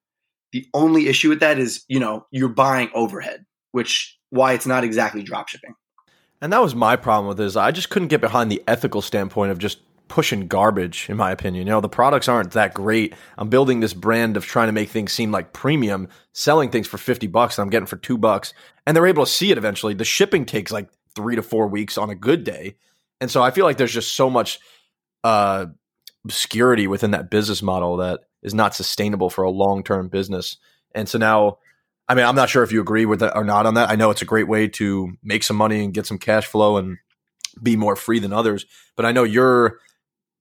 The 0.53 0.65
only 0.73 1.07
issue 1.07 1.29
with 1.29 1.41
that 1.41 1.59
is, 1.59 1.83
you 1.87 1.99
know, 1.99 2.25
you're 2.31 2.47
buying 2.47 2.89
overhead, 2.93 3.45
which 3.71 4.17
why 4.29 4.53
it's 4.53 4.65
not 4.65 4.83
exactly 4.83 5.23
drop 5.23 5.49
shipping. 5.49 5.75
And 6.41 6.53
that 6.53 6.61
was 6.61 6.75
my 6.75 6.95
problem 6.95 7.27
with 7.27 7.37
this. 7.37 7.55
I 7.55 7.71
just 7.71 7.89
couldn't 7.89 8.09
get 8.09 8.21
behind 8.21 8.51
the 8.51 8.63
ethical 8.67 9.01
standpoint 9.01 9.51
of 9.51 9.57
just 9.57 9.79
pushing 10.07 10.47
garbage, 10.47 11.09
in 11.09 11.17
my 11.17 11.31
opinion. 11.31 11.67
You 11.67 11.73
know, 11.73 11.81
the 11.81 11.89
products 11.89 12.27
aren't 12.27 12.51
that 12.51 12.73
great. 12.73 13.13
I'm 13.37 13.49
building 13.49 13.79
this 13.79 13.93
brand 13.93 14.37
of 14.37 14.45
trying 14.45 14.67
to 14.67 14.73
make 14.73 14.89
things 14.89 15.11
seem 15.11 15.31
like 15.31 15.53
premium, 15.53 16.07
selling 16.33 16.69
things 16.69 16.87
for 16.87 16.97
50 16.97 17.27
bucks 17.27 17.57
and 17.57 17.63
I'm 17.63 17.69
getting 17.69 17.87
for 17.87 17.97
two 17.97 18.17
bucks. 18.17 18.53
And 18.85 18.95
they're 18.95 19.07
able 19.07 19.25
to 19.25 19.31
see 19.31 19.51
it 19.51 19.57
eventually. 19.57 19.93
The 19.93 20.05
shipping 20.05 20.45
takes 20.45 20.71
like 20.71 20.89
three 21.15 21.35
to 21.35 21.41
four 21.41 21.67
weeks 21.67 21.97
on 21.97 22.09
a 22.09 22.15
good 22.15 22.43
day. 22.43 22.75
And 23.19 23.29
so 23.31 23.41
I 23.41 23.51
feel 23.51 23.65
like 23.65 23.77
there's 23.77 23.93
just 23.93 24.15
so 24.15 24.29
much 24.29 24.59
uh, 25.23 25.67
obscurity 26.23 26.87
within 26.87 27.11
that 27.11 27.29
business 27.29 27.61
model 27.61 27.97
that 27.97 28.21
is 28.43 28.53
not 28.53 28.75
sustainable 28.75 29.29
for 29.29 29.43
a 29.43 29.49
long 29.49 29.83
term 29.83 30.07
business. 30.07 30.57
And 30.93 31.09
so 31.09 31.17
now, 31.17 31.57
I 32.07 32.15
mean, 32.15 32.25
I'm 32.25 32.35
not 32.35 32.49
sure 32.49 32.63
if 32.63 32.71
you 32.71 32.79
agree 32.79 33.05
with 33.05 33.19
that 33.19 33.35
or 33.35 33.43
not 33.43 33.65
on 33.65 33.73
that. 33.73 33.89
I 33.89 33.95
know 33.95 34.11
it's 34.11 34.21
a 34.21 34.25
great 34.25 34.47
way 34.47 34.67
to 34.69 35.17
make 35.23 35.43
some 35.43 35.57
money 35.57 35.83
and 35.83 35.93
get 35.93 36.05
some 36.05 36.17
cash 36.17 36.45
flow 36.45 36.77
and 36.77 36.97
be 37.61 37.75
more 37.75 37.95
free 37.95 38.19
than 38.19 38.33
others. 38.33 38.65
But 38.95 39.05
I 39.05 39.11
know 39.11 39.23
you're 39.23 39.79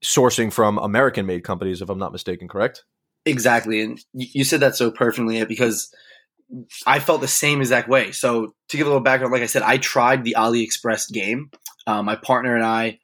sourcing 0.07 0.53
from 0.53 0.79
American 0.79 1.27
made 1.27 1.43
companies, 1.43 1.83
if 1.83 1.91
I'm 1.91 1.99
not 1.99 2.13
mistaken, 2.13 2.47
correct? 2.49 2.85
Exactly. 3.25 3.83
And 3.83 3.99
you 4.13 4.45
said 4.45 4.61
that 4.61 4.77
so 4.77 4.91
perfectly 4.91 5.45
because 5.45 5.93
I 6.87 7.01
felt 7.01 7.21
the 7.21 7.29
same 7.29 7.61
exact 7.61 7.89
way. 7.89 8.13
So 8.13 8.55
to 8.69 8.77
give 8.77 8.87
a 8.87 8.91
little 8.91 9.03
background, 9.03 9.33
like 9.33 9.43
I 9.43 9.47
said, 9.47 9.63
I 9.63 9.79
tried 9.79 10.23
the 10.23 10.37
AliExpress 10.39 11.13
game. 11.13 11.51
Um, 11.89 12.07
my 12.07 12.15
partner 12.15 12.55
and 12.55 12.65
I, 12.65 13.01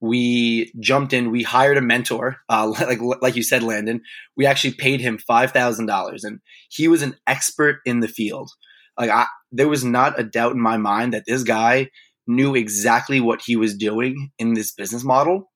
we 0.00 0.72
jumped 0.78 1.12
in. 1.12 1.32
We 1.32 1.42
hired 1.42 1.76
a 1.76 1.82
mentor, 1.82 2.36
uh, 2.48 2.68
like 2.80 3.00
like 3.20 3.34
you 3.34 3.42
said, 3.42 3.64
Landon. 3.64 4.02
We 4.36 4.46
actually 4.46 4.74
paid 4.74 5.00
him 5.00 5.18
five 5.18 5.50
thousand 5.50 5.86
dollars, 5.86 6.22
and 6.22 6.38
he 6.70 6.86
was 6.86 7.02
an 7.02 7.16
expert 7.26 7.78
in 7.84 7.98
the 7.98 8.06
field. 8.06 8.48
Like 8.96 9.10
I, 9.10 9.26
there 9.50 9.68
was 9.68 9.84
not 9.84 10.18
a 10.18 10.22
doubt 10.22 10.52
in 10.52 10.60
my 10.60 10.76
mind 10.76 11.14
that 11.14 11.24
this 11.26 11.42
guy 11.42 11.88
knew 12.28 12.54
exactly 12.54 13.20
what 13.20 13.40
he 13.44 13.56
was 13.56 13.76
doing 13.76 14.30
in 14.38 14.54
this 14.54 14.72
business 14.72 15.02
model. 15.02 15.50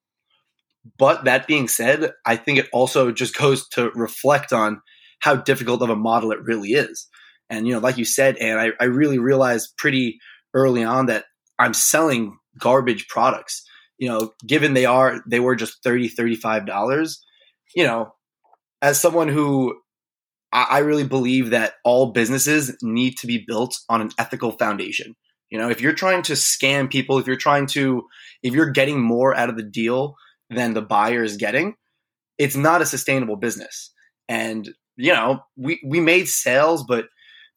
But 0.99 1.25
that 1.25 1.47
being 1.47 1.69
said, 1.69 2.13
I 2.27 2.37
think 2.37 2.59
it 2.59 2.69
also 2.73 3.13
just 3.13 3.37
goes 3.37 3.69
to 3.71 3.91
reflect 3.91 4.53
on 4.53 4.81
how 5.21 5.37
difficult 5.37 5.83
of 5.83 5.91
a 5.91 5.97
model 5.97 6.33
it 6.33 6.43
really 6.43 6.71
is. 6.71 7.07
And, 7.49 7.67
you 7.67 7.75
know, 7.75 7.81
like 7.81 7.99
you 7.99 8.05
said, 8.05 8.37
and 8.37 8.59
I, 8.59 8.71
I 8.81 8.85
really 8.85 9.19
realized 9.19 9.77
pretty 9.77 10.19
early 10.55 10.83
on 10.83 11.07
that 11.07 11.27
I'm 11.59 11.75
selling 11.75 12.39
garbage 12.59 13.09
products. 13.09 13.63
You 13.99 14.09
know, 14.09 14.33
given 14.47 14.75
they 14.75 14.87
are, 14.87 15.23
they 15.29 15.39
were 15.39 15.55
just 15.55 15.83
30 15.85 16.11
$35, 16.11 17.17
you 17.77 17.85
know, 17.85 18.15
as 18.81 19.01
someone 19.01 19.29
who 19.29 19.77
I, 20.53 20.67
I 20.71 20.79
really 20.79 21.07
believe 21.07 21.51
that 21.51 21.75
all 21.85 22.13
businesses 22.13 22.77
need 22.83 23.17
to 23.19 23.27
be 23.27 23.45
built 23.47 23.79
on 23.89 24.01
an 24.01 24.11
ethical 24.19 24.53
foundation. 24.53 25.15
You 25.51 25.59
know, 25.59 25.69
if 25.69 25.81
you're 25.81 25.93
trying 25.93 26.23
to 26.23 26.33
scam 26.33 26.91
people, 26.91 27.19
if 27.19 27.27
you're 27.27 27.37
trying 27.37 27.67
to, 27.69 28.07
if 28.43 28.55
you're 28.55 28.71
getting 28.71 29.01
more 29.01 29.37
out 29.37 29.51
of 29.51 29.57
the 29.57 29.63
deal 29.63 30.17
than 30.53 30.75
the 30.75 30.83
buyer 30.83 31.23
is 31.23 31.37
getting, 31.37 31.75
it's 32.39 32.57
not 32.57 32.83
a 32.83 32.87
sustainable 32.87 33.37
business. 33.37 33.93
And 34.29 34.69
you 34.97 35.13
know, 35.13 35.41
we 35.57 35.81
we 35.87 36.01
made 36.01 36.29
sales, 36.29 36.85
but 36.85 37.07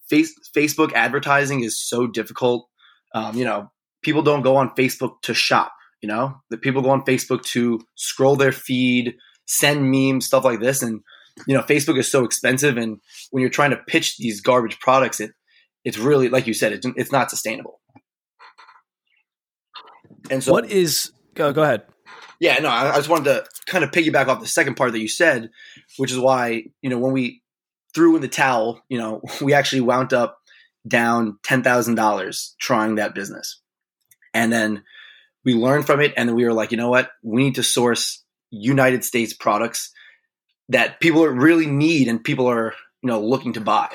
face, 0.10 0.34
Facebook 0.56 0.94
advertising 0.94 1.64
is 1.64 1.80
so 1.80 2.08
difficult. 2.08 2.68
Um, 3.14 3.36
you 3.36 3.46
know, 3.46 3.72
people 4.04 4.22
don't 4.22 4.42
go 4.42 4.56
on 4.56 4.70
Facebook 4.76 5.22
to 5.24 5.34
shop. 5.34 5.72
You 6.02 6.10
know, 6.10 6.36
the 6.50 6.58
people 6.58 6.82
go 6.82 6.90
on 6.90 7.04
Facebook 7.04 7.44
to 7.48 7.80
scroll 7.96 8.36
their 8.36 8.52
feed, 8.52 9.16
send 9.48 9.92
memes, 9.92 10.26
stuff 10.26 10.44
like 10.44 10.60
this, 10.60 10.82
and 10.82 11.02
you 11.48 11.54
know, 11.54 11.62
Facebook 11.62 11.98
is 11.98 12.10
so 12.10 12.24
expensive, 12.24 12.78
and 12.78 13.00
when 13.32 13.42
you're 13.42 13.50
trying 13.50 13.72
to 13.72 13.78
pitch 13.88 14.18
these 14.18 14.42
garbage 14.42 14.80
products, 14.80 15.20
it 15.20 15.32
it's 15.84 15.98
really 15.98 16.30
like 16.30 16.48
you 16.48 16.54
said, 16.54 16.72
it's 16.74 16.88
it's 16.96 17.12
not 17.12 17.30
sustainable. 17.30 17.82
And 20.30 20.44
so, 20.44 20.52
what 20.52 20.70
is 20.70 21.12
go 21.34 21.52
go 21.54 21.64
ahead? 21.64 21.84
Yeah, 22.40 22.60
no, 22.60 22.70
I, 22.70 22.92
I 22.92 22.96
just 22.98 23.10
wanted 23.10 23.26
to 23.26 23.46
kind 23.66 23.84
of 23.84 23.92
piggyback 23.92 24.28
off 24.28 24.42
the 24.42 24.48
second 24.48 24.76
part 24.76 24.92
that 24.92 25.00
you 25.00 25.08
said, 25.08 25.50
which 25.98 26.12
is 26.12 26.20
why 26.20 26.66
you 26.82 26.90
know 26.90 26.98
when 26.98 27.14
we 27.14 27.42
threw 27.94 28.16
in 28.16 28.22
the 28.22 28.28
towel, 28.28 28.82
you 28.90 28.98
know, 28.98 29.22
we 29.42 29.54
actually 29.54 29.82
wound 29.82 30.14
up 30.14 30.40
down 30.88 31.40
ten 31.44 31.64
thousand 31.64 31.96
dollars 31.96 32.56
trying 32.60 32.96
that 32.96 33.16
business, 33.16 33.62
and 34.34 34.52
then 34.52 34.84
we 35.44 35.54
learned 35.54 35.86
from 35.86 36.02
it, 36.02 36.14
and 36.18 36.28
then 36.28 36.36
we 36.36 36.44
were 36.44 36.54
like, 36.54 36.72
you 36.72 36.78
know 36.78 36.90
what, 36.90 37.12
we 37.24 37.44
need 37.44 37.56
to 37.56 37.64
source 37.64 38.24
United 38.52 39.04
States 39.04 39.34
products 39.34 39.92
that 40.70 41.00
people 41.00 41.26
really 41.28 41.68
need 41.68 42.08
and 42.08 42.24
people 42.24 42.48
are 42.48 42.74
you 43.02 43.08
know 43.08 43.22
looking 43.22 43.54
to 43.54 43.62
buy. 43.62 43.90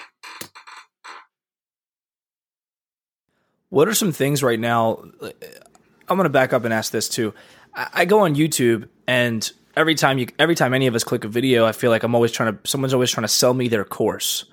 What 3.68 3.86
are 3.86 3.94
some 3.94 4.12
things 4.12 4.42
right 4.42 4.58
now? 4.58 5.04
I'm 6.08 6.16
going 6.16 6.24
to 6.24 6.28
back 6.28 6.52
up 6.52 6.64
and 6.64 6.74
ask 6.74 6.90
this 6.90 7.08
too. 7.08 7.32
I 7.74 8.04
go 8.04 8.20
on 8.20 8.34
YouTube 8.34 8.88
and 9.06 9.50
every 9.76 9.94
time 9.94 10.18
you 10.18 10.26
every 10.38 10.54
time 10.54 10.74
any 10.74 10.86
of 10.86 10.94
us 10.94 11.04
click 11.04 11.24
a 11.24 11.28
video, 11.28 11.66
I 11.66 11.72
feel 11.72 11.90
like 11.90 12.02
I'm 12.02 12.14
always 12.14 12.32
trying 12.32 12.56
to 12.56 12.68
someone's 12.68 12.94
always 12.94 13.10
trying 13.10 13.24
to 13.24 13.28
sell 13.28 13.54
me 13.54 13.68
their 13.68 13.84
course. 13.84 14.44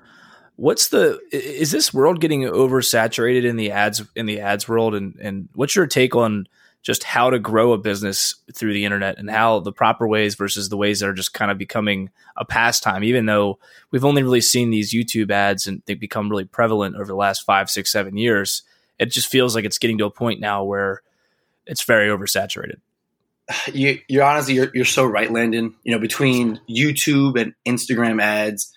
What's 0.56 0.88
the 0.88 1.20
is 1.30 1.70
this 1.70 1.94
world 1.94 2.20
getting 2.20 2.42
oversaturated 2.42 3.44
in 3.44 3.56
the 3.56 3.70
ads 3.70 4.02
in 4.16 4.26
the 4.26 4.40
ads 4.40 4.68
world 4.68 4.94
and 4.94 5.14
and 5.16 5.48
what's 5.54 5.76
your 5.76 5.86
take 5.86 6.16
on 6.16 6.46
just 6.82 7.02
how 7.02 7.28
to 7.28 7.38
grow 7.38 7.72
a 7.72 7.78
business 7.78 8.34
through 8.54 8.72
the 8.72 8.84
internet 8.84 9.18
and 9.18 9.30
how 9.30 9.60
the 9.60 9.72
proper 9.72 10.06
ways 10.06 10.34
versus 10.36 10.68
the 10.68 10.76
ways 10.76 11.00
that 11.00 11.08
are 11.08 11.14
just 11.14 11.34
kind 11.34 11.50
of 11.50 11.58
becoming 11.58 12.08
a 12.36 12.44
pastime 12.44 13.02
even 13.02 13.26
though 13.26 13.58
we've 13.90 14.04
only 14.04 14.22
really 14.22 14.40
seen 14.40 14.70
these 14.70 14.94
youtube 14.94 15.30
ads 15.30 15.66
and 15.66 15.82
they've 15.86 16.00
become 16.00 16.30
really 16.30 16.44
prevalent 16.44 16.94
over 16.94 17.06
the 17.06 17.16
last 17.16 17.44
five 17.44 17.68
six 17.68 17.90
seven 17.90 18.16
years 18.16 18.62
it 18.98 19.06
just 19.06 19.28
feels 19.28 19.54
like 19.54 19.64
it's 19.64 19.78
getting 19.78 19.98
to 19.98 20.06
a 20.06 20.10
point 20.10 20.40
now 20.40 20.62
where 20.62 21.02
it's 21.66 21.82
very 21.82 22.08
oversaturated 22.08 22.80
you, 23.72 23.98
you're 24.08 24.24
honestly 24.24 24.54
you're, 24.54 24.70
you're 24.74 24.84
so 24.84 25.04
right, 25.04 25.30
Landon. 25.30 25.74
You 25.84 25.92
know, 25.92 25.98
between 25.98 26.60
YouTube 26.68 27.40
and 27.40 27.54
Instagram 27.66 28.20
ads, 28.20 28.70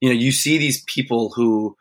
you 0.00 0.08
know, 0.08 0.14
you 0.14 0.32
see 0.32 0.58
these 0.58 0.84
people 0.84 1.32
who 1.34 1.76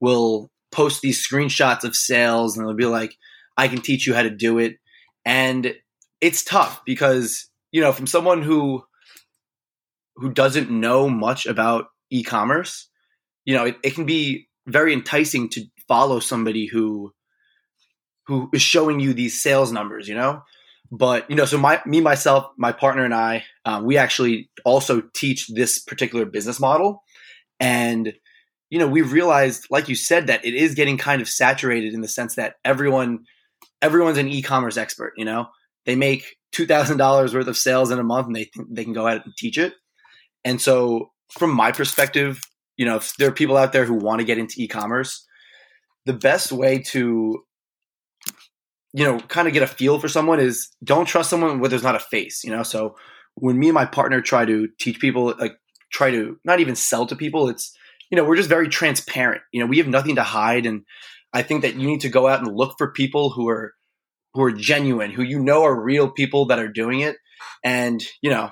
will 0.00 0.50
post 0.70 1.00
these 1.02 1.26
screenshots 1.26 1.84
of 1.84 1.94
sales 1.94 2.56
and 2.56 2.66
they'll 2.66 2.74
be 2.74 2.86
like, 2.86 3.14
"I 3.56 3.68
can 3.68 3.80
teach 3.80 4.06
you 4.06 4.14
how 4.14 4.22
to 4.22 4.30
do 4.30 4.58
it," 4.58 4.76
and 5.24 5.74
it's 6.20 6.44
tough 6.44 6.82
because 6.84 7.48
you 7.72 7.80
know, 7.80 7.92
from 7.92 8.06
someone 8.06 8.42
who 8.42 8.84
who 10.16 10.30
doesn't 10.32 10.70
know 10.70 11.08
much 11.08 11.46
about 11.46 11.86
e-commerce, 12.10 12.88
you 13.44 13.54
know, 13.54 13.64
it, 13.64 13.76
it 13.82 13.94
can 13.94 14.04
be 14.04 14.48
very 14.66 14.92
enticing 14.92 15.48
to 15.50 15.64
follow 15.88 16.20
somebody 16.20 16.66
who 16.66 17.12
who 18.26 18.48
is 18.52 18.62
showing 18.62 19.00
you 19.00 19.12
these 19.14 19.40
sales 19.40 19.72
numbers, 19.72 20.06
you 20.06 20.14
know? 20.14 20.42
But 20.92 21.28
you 21.30 21.34
know 21.34 21.46
so 21.46 21.56
my 21.56 21.80
me 21.86 22.02
myself 22.02 22.46
my 22.58 22.70
partner 22.70 23.02
and 23.02 23.14
i 23.14 23.42
uh, 23.64 23.80
we 23.82 23.96
actually 23.96 24.50
also 24.64 25.02
teach 25.14 25.48
this 25.48 25.78
particular 25.78 26.26
business 26.26 26.60
model. 26.60 27.02
And 27.58 28.12
you 28.70 28.78
know 28.78 28.86
we 28.86 29.00
realized 29.00 29.66
like 29.70 29.88
you 29.88 29.94
said 29.94 30.26
that 30.26 30.44
it 30.44 30.54
is 30.54 30.74
getting 30.74 30.98
kind 30.98 31.22
of 31.22 31.28
saturated 31.28 31.94
in 31.94 32.02
the 32.02 32.08
sense 32.08 32.34
that 32.34 32.56
everyone 32.64 33.20
everyone's 33.80 34.18
an 34.18 34.28
e-commerce 34.28 34.76
expert 34.76 35.14
you 35.16 35.24
know? 35.24 35.46
They 35.84 35.96
make 35.96 36.36
$2000 36.54 37.34
worth 37.34 37.48
of 37.48 37.56
sales 37.56 37.90
in 37.90 37.98
a 37.98 38.04
month 38.04 38.26
and 38.26 38.36
they 38.36 38.50
they 38.70 38.84
can 38.84 38.92
go 38.92 39.08
out 39.08 39.24
and 39.24 39.34
teach 39.36 39.58
it. 39.58 39.72
And 40.44 40.60
so 40.60 41.10
from 41.30 41.50
my 41.50 41.72
perspective 41.72 42.38
you 42.76 42.84
know 42.84 42.96
if 42.96 43.16
there 43.16 43.28
are 43.28 43.32
people 43.32 43.56
out 43.56 43.72
there 43.72 43.86
who 43.86 43.94
want 43.94 44.20
to 44.20 44.26
get 44.26 44.38
into 44.38 44.56
e-commerce 44.58 45.26
the 46.04 46.12
best 46.12 46.52
way 46.52 46.80
to 46.80 47.42
you 48.92 49.04
know, 49.04 49.18
kind 49.20 49.48
of 49.48 49.54
get 49.54 49.62
a 49.62 49.66
feel 49.66 49.98
for 49.98 50.08
someone 50.08 50.40
is 50.40 50.68
don't 50.84 51.06
trust 51.06 51.30
someone 51.30 51.60
where 51.60 51.70
there's 51.70 51.82
not 51.82 51.94
a 51.94 52.00
face, 52.00 52.44
you 52.44 52.50
know? 52.50 52.62
So 52.62 52.96
when 53.34 53.58
me 53.58 53.68
and 53.68 53.74
my 53.74 53.86
partner 53.86 54.20
try 54.20 54.44
to 54.44 54.68
teach 54.78 55.00
people, 55.00 55.34
like 55.38 55.56
try 55.90 56.10
to 56.10 56.38
not 56.44 56.60
even 56.60 56.76
sell 56.76 57.06
to 57.06 57.16
people, 57.16 57.48
it's, 57.48 57.76
you 58.10 58.16
know, 58.16 58.24
we're 58.24 58.36
just 58.36 58.48
very 58.48 58.68
transparent. 58.68 59.42
You 59.52 59.60
know, 59.60 59.66
we 59.66 59.78
have 59.78 59.88
nothing 59.88 60.16
to 60.16 60.22
hide. 60.22 60.66
And 60.66 60.82
I 61.32 61.42
think 61.42 61.62
that 61.62 61.74
you 61.74 61.86
need 61.86 62.02
to 62.02 62.10
go 62.10 62.28
out 62.28 62.40
and 62.40 62.54
look 62.54 62.74
for 62.76 62.92
people 62.92 63.30
who 63.30 63.48
are, 63.48 63.72
who 64.34 64.42
are 64.42 64.52
genuine, 64.52 65.10
who 65.10 65.22
you 65.22 65.38
know 65.40 65.64
are 65.64 65.82
real 65.82 66.10
people 66.10 66.46
that 66.46 66.58
are 66.58 66.68
doing 66.68 67.00
it. 67.00 67.16
And, 67.64 68.02
you 68.20 68.30
know, 68.30 68.50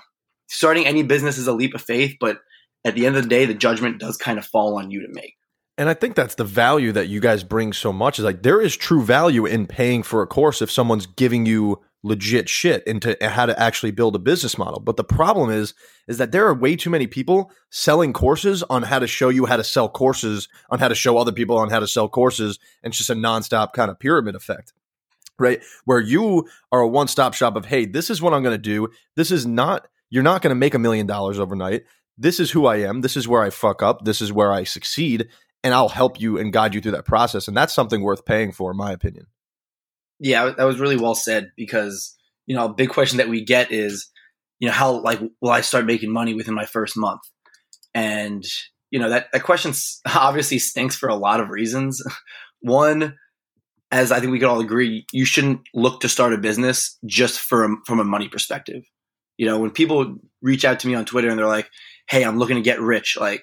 starting 0.48 0.86
any 0.86 1.02
business 1.02 1.36
is 1.36 1.46
a 1.46 1.52
leap 1.52 1.74
of 1.74 1.82
faith, 1.82 2.16
but 2.18 2.38
at 2.84 2.94
the 2.94 3.06
end 3.06 3.16
of 3.16 3.22
the 3.22 3.28
day, 3.28 3.44
the 3.44 3.54
judgment 3.54 4.00
does 4.00 4.16
kind 4.16 4.38
of 4.38 4.46
fall 4.46 4.78
on 4.78 4.90
you 4.90 5.02
to 5.02 5.08
make. 5.12 5.34
And 5.80 5.88
I 5.88 5.94
think 5.94 6.14
that's 6.14 6.34
the 6.34 6.44
value 6.44 6.92
that 6.92 7.08
you 7.08 7.20
guys 7.20 7.42
bring 7.42 7.72
so 7.72 7.90
much 7.90 8.18
is 8.18 8.24
like 8.26 8.42
there 8.42 8.60
is 8.60 8.76
true 8.76 9.02
value 9.02 9.46
in 9.46 9.66
paying 9.66 10.02
for 10.02 10.20
a 10.20 10.26
course 10.26 10.60
if 10.60 10.70
someone's 10.70 11.06
giving 11.06 11.46
you 11.46 11.80
legit 12.02 12.50
shit 12.50 12.86
into 12.86 13.16
how 13.22 13.46
to 13.46 13.58
actually 13.58 13.90
build 13.90 14.14
a 14.14 14.18
business 14.18 14.58
model. 14.58 14.78
But 14.78 14.98
the 14.98 15.04
problem 15.04 15.48
is 15.48 15.72
is 16.06 16.18
that 16.18 16.32
there 16.32 16.46
are 16.46 16.52
way 16.52 16.76
too 16.76 16.90
many 16.90 17.06
people 17.06 17.50
selling 17.70 18.12
courses 18.12 18.62
on 18.64 18.82
how 18.82 18.98
to 18.98 19.06
show 19.06 19.30
you 19.30 19.46
how 19.46 19.56
to 19.56 19.64
sell 19.64 19.88
courses, 19.88 20.50
on 20.68 20.80
how 20.80 20.88
to 20.88 20.94
show 20.94 21.16
other 21.16 21.32
people 21.32 21.56
on 21.56 21.70
how 21.70 21.80
to 21.80 21.88
sell 21.88 22.10
courses, 22.10 22.58
and 22.82 22.90
it's 22.90 22.98
just 22.98 23.08
a 23.08 23.14
nonstop 23.14 23.72
kind 23.72 23.90
of 23.90 23.98
pyramid 23.98 24.34
effect. 24.34 24.74
Right? 25.38 25.62
Where 25.86 26.00
you 26.00 26.46
are 26.70 26.82
a 26.82 26.88
one-stop 26.88 27.32
shop 27.32 27.56
of, 27.56 27.64
hey, 27.64 27.86
this 27.86 28.10
is 28.10 28.20
what 28.20 28.34
I'm 28.34 28.42
going 28.42 28.54
to 28.54 28.58
do. 28.58 28.88
This 29.16 29.30
is 29.30 29.46
not 29.46 29.88
you're 30.10 30.22
not 30.22 30.42
going 30.42 30.50
to 30.50 30.56
make 30.56 30.74
a 30.74 30.78
million 30.78 31.06
dollars 31.06 31.38
overnight 31.38 31.84
this 32.20 32.38
is 32.38 32.50
who 32.50 32.66
I 32.66 32.76
am. 32.76 33.00
This 33.00 33.16
is 33.16 33.26
where 33.26 33.42
I 33.42 33.48
fuck 33.48 33.82
up. 33.82 34.04
This 34.04 34.20
is 34.20 34.30
where 34.30 34.52
I 34.52 34.62
succeed. 34.64 35.28
And 35.62 35.74
I'll 35.74 35.88
help 35.88 36.20
you 36.20 36.38
and 36.38 36.52
guide 36.52 36.74
you 36.74 36.80
through 36.80 36.92
that 36.92 37.04
process. 37.04 37.46
And 37.46 37.56
that's 37.56 37.74
something 37.74 38.00
worth 38.00 38.24
paying 38.24 38.52
for, 38.52 38.70
in 38.70 38.76
my 38.76 38.92
opinion. 38.92 39.26
Yeah, 40.18 40.52
that 40.56 40.64
was 40.64 40.80
really 40.80 40.96
well 40.96 41.14
said 41.14 41.52
because, 41.56 42.16
you 42.46 42.54
know, 42.54 42.66
a 42.66 42.72
big 42.72 42.90
question 42.90 43.18
that 43.18 43.28
we 43.28 43.44
get 43.44 43.72
is, 43.72 44.08
you 44.58 44.68
know, 44.68 44.74
how 44.74 45.00
like 45.02 45.20
will 45.40 45.50
I 45.50 45.62
start 45.62 45.86
making 45.86 46.12
money 46.12 46.34
within 46.34 46.54
my 46.54 46.66
first 46.66 46.96
month? 46.96 47.20
And, 47.94 48.44
you 48.90 48.98
know, 48.98 49.10
that, 49.10 49.28
that 49.32 49.42
question 49.42 49.72
obviously 50.14 50.58
stinks 50.58 50.96
for 50.96 51.08
a 51.08 51.14
lot 51.14 51.40
of 51.40 51.50
reasons. 51.50 52.02
One, 52.60 53.16
as 53.90 54.12
I 54.12 54.20
think 54.20 54.30
we 54.30 54.38
could 54.38 54.48
all 54.48 54.60
agree, 54.60 55.06
you 55.12 55.24
shouldn't 55.24 55.60
look 55.74 56.00
to 56.00 56.08
start 56.08 56.32
a 56.32 56.38
business 56.38 56.98
just 57.06 57.40
a, 57.52 57.76
from 57.86 58.00
a 58.00 58.04
money 58.04 58.28
perspective. 58.28 58.84
You 59.36 59.46
know, 59.46 59.58
when 59.58 59.70
people 59.70 60.16
reach 60.42 60.64
out 60.64 60.80
to 60.80 60.88
me 60.88 60.94
on 60.94 61.06
Twitter 61.06 61.28
and 61.28 61.38
they're 61.38 61.46
like, 61.46 61.68
"Hey, 62.08 62.24
I'm 62.24 62.38
looking 62.38 62.56
to 62.56 62.62
get 62.62 62.80
rich. 62.80 63.16
Like, 63.18 63.42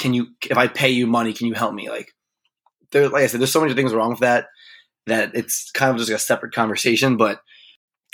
can 0.00 0.14
you? 0.14 0.28
If 0.48 0.58
I 0.58 0.66
pay 0.66 0.90
you 0.90 1.06
money, 1.06 1.32
can 1.32 1.46
you 1.46 1.54
help 1.54 1.74
me?" 1.74 1.88
Like, 1.88 2.08
there, 2.90 3.08
like 3.08 3.22
I 3.22 3.26
said, 3.26 3.40
there's 3.40 3.52
so 3.52 3.60
many 3.60 3.74
things 3.74 3.94
wrong 3.94 4.10
with 4.10 4.20
that 4.20 4.46
that 5.06 5.32
it's 5.34 5.70
kind 5.72 5.90
of 5.90 5.98
just 5.98 6.10
a 6.10 6.18
separate 6.18 6.54
conversation. 6.54 7.16
But 7.16 7.40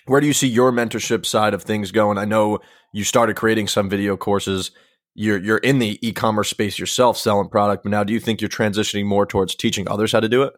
where 0.07 0.21
do 0.21 0.27
you 0.27 0.33
see 0.33 0.49
your 0.49 0.73
mentorship 0.73 1.25
side 1.27 1.55
of 1.55 1.63
things 1.63 1.91
going? 1.91 2.19
I 2.19 2.25
know 2.25 2.61
you 2.93 3.05
started 3.05 3.37
creating 3.37 3.69
some 3.69 3.89
video 3.89 4.17
courses. 4.17 4.71
You're 5.15 5.39
you're 5.39 5.59
in 5.59 5.79
the 5.79 5.99
e-commerce 6.07 6.51
space 6.51 6.79
yourself, 6.79 7.17
selling 7.17 7.49
product. 7.49 7.85
But 7.85 7.91
now, 7.91 8.05
do 8.05 8.13
you 8.13 8.21
think 8.21 8.41
you're 8.41 8.51
transitioning 8.51 9.07
more 9.07 9.27
towards 9.27 9.55
teaching 9.55 9.89
others 9.89 10.13
how 10.13 10.21
to 10.21 10.29
do 10.29 10.43
it? 10.43 10.53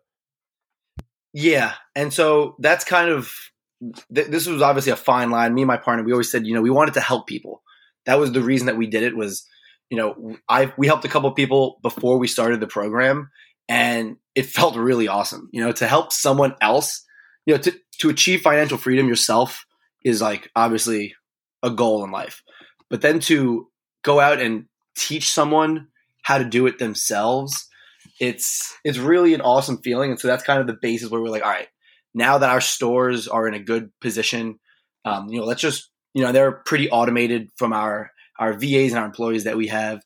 Yeah, 1.33 1.75
and 1.95 2.13
so 2.13 2.57
that's 2.59 2.85
kind 2.85 3.11
of 3.11 3.33
th- 4.15 4.29
this 4.29 4.47
was 4.47 4.63
obviously 4.63 4.93
a 4.93 4.97
fine 4.97 5.31
line. 5.31 5.55
Me 5.55 5.63
and 5.63 5.69
my 5.69 5.77
partner, 5.77 6.05
we 6.05 6.13
always 6.13 6.31
said, 6.31 6.47
you 6.47 6.55
know, 6.55 6.63
we 6.63 6.71
wanted 6.71 6.95
to 6.95 7.01
help 7.01 7.27
people. 7.27 7.63
That 8.07 8.19
was 8.19 8.33
the 8.33 8.41
reason 8.41 8.67
that 8.67 8.77
we 8.77 8.87
did 8.87 9.03
it. 9.03 9.17
Was 9.17 9.47
you 9.91 9.97
know, 9.97 10.37
I 10.49 10.73
we 10.77 10.87
helped 10.87 11.05
a 11.05 11.09
couple 11.09 11.31
people 11.33 11.79
before 11.83 12.19
we 12.19 12.27
started 12.27 12.61
the 12.61 12.67
program, 12.67 13.31
and 13.69 14.17
it 14.35 14.47
felt 14.47 14.77
really 14.77 15.09
awesome. 15.09 15.49
You 15.53 15.65
know, 15.65 15.73
to 15.73 15.87
help 15.87 16.13
someone 16.13 16.55
else, 16.61 17.05
you 17.47 17.55
know, 17.55 17.61
to 17.61 17.75
to 18.01 18.11
achieve 18.11 18.43
financial 18.43 18.79
freedom 18.79 19.09
yourself 19.09 19.65
is 20.05 20.23
like 20.23 20.51
obviously 20.55 21.15
a 21.63 21.71
goal 21.71 22.05
in 22.05 22.11
life, 22.11 22.43
but 22.89 23.01
then 23.01 23.19
to 23.21 23.69
go 24.03 24.21
out 24.21 24.41
and 24.41 24.67
teach 24.97 25.31
someone 25.31 25.89
how 26.23 26.39
to 26.39 26.45
do 26.45 26.67
it 26.67 26.79
themselves 26.79 27.69
it's 28.21 28.77
it's 28.85 28.99
really 28.99 29.35
an 29.35 29.41
awesome 29.41 29.79
feeling. 29.79 30.11
And 30.11 30.21
so 30.21 30.29
that's 30.29 30.43
kind 30.43 30.61
of 30.61 30.67
the 30.67 30.79
basis 30.81 31.11
where 31.11 31.21
we're 31.21 31.29
like, 31.29 31.45
all 31.45 31.51
right, 31.51 31.69
now 32.15 32.39
that 32.39 32.51
our 32.51 32.61
stores 32.61 33.29
are 33.29 33.47
in 33.47 33.55
a 33.55 33.61
good 33.61 33.91
position, 34.01 34.59
um, 35.05 35.29
you 35.29 35.41
know, 35.41 35.47
let's 35.47 35.61
just 35.61 35.91
you 36.15 36.23
know 36.23 36.33
they're 36.33 36.53
pretty 36.53 36.91
automated 36.91 37.51
from 37.57 37.73
our 37.73 38.11
our 38.39 38.53
VAs 38.53 38.93
and 38.93 38.99
our 38.99 39.07
employees 39.07 39.45
that 39.45 39.57
we 39.57 39.69
have. 39.69 40.03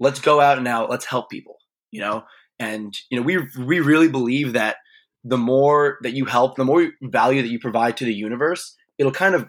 Let's 0.00 0.20
go 0.20 0.40
out 0.40 0.58
and 0.58 0.64
now 0.64 0.86
let's 0.86 1.04
help 1.04 1.30
people. 1.30 1.56
You 1.90 2.00
know, 2.00 2.24
and 2.58 2.94
you 3.10 3.18
know 3.18 3.22
we 3.24 3.38
we 3.58 3.80
really 3.80 4.08
believe 4.08 4.52
that 4.52 4.76
the 5.24 5.38
more 5.38 5.98
that 6.02 6.12
you 6.12 6.24
help, 6.24 6.56
the 6.56 6.64
more 6.64 6.90
value 7.02 7.42
that 7.42 7.48
you 7.48 7.58
provide 7.58 7.96
to 7.98 8.04
the 8.04 8.14
universe, 8.14 8.76
it'll 8.98 9.12
kind 9.12 9.34
of 9.34 9.48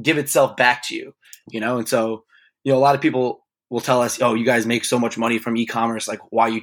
give 0.00 0.18
itself 0.18 0.56
back 0.56 0.82
to 0.88 0.94
you. 0.94 1.14
You 1.50 1.60
know, 1.60 1.78
and 1.78 1.88
so 1.88 2.24
you 2.64 2.72
know 2.72 2.78
a 2.78 2.80
lot 2.80 2.94
of 2.94 3.00
people 3.00 3.44
will 3.70 3.80
tell 3.80 4.02
us, 4.02 4.20
"Oh, 4.20 4.34
you 4.34 4.44
guys 4.44 4.66
make 4.66 4.84
so 4.84 4.98
much 4.98 5.16
money 5.16 5.38
from 5.38 5.56
e-commerce. 5.56 6.08
Like, 6.08 6.20
why 6.30 6.48
you 6.48 6.62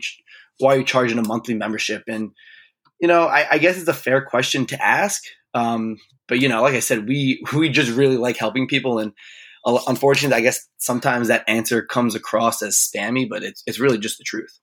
why 0.60 0.76
are 0.76 0.80
you 0.80 0.86
charging 0.86 1.18
a 1.18 1.28
monthly 1.28 1.56
membership? 1.56 2.04
And 2.08 2.32
you 3.00 3.08
know, 3.08 3.24
I, 3.24 3.48
I 3.52 3.58
guess 3.58 3.78
it's 3.78 3.88
a 3.88 3.94
fair 3.94 4.22
question 4.22 4.66
to 4.68 4.82
ask. 4.82 5.24
Um, 5.54 5.98
but 6.28 6.40
you 6.40 6.48
know, 6.48 6.62
like 6.62 6.76
I 6.76 6.80
said, 6.80 7.08
we 7.08 7.44
we 7.54 7.70
just 7.70 7.92
really 7.92 8.18
like 8.18 8.38
helping 8.38 8.68
people, 8.68 9.00
and 9.00 9.12
unfortunately, 9.66 10.38
I 10.38 10.42
guess 10.42 10.68
sometimes 10.78 11.28
that 11.28 11.44
answer 11.48 11.82
comes 11.82 12.16
across 12.16 12.62
as 12.62 12.76
spammy, 12.76 13.30
but 13.30 13.44
it's 13.44 13.64
it's 13.66 13.80
really 13.80 13.98
just 13.98 14.18
the 14.18 14.24
truth. 14.24 14.60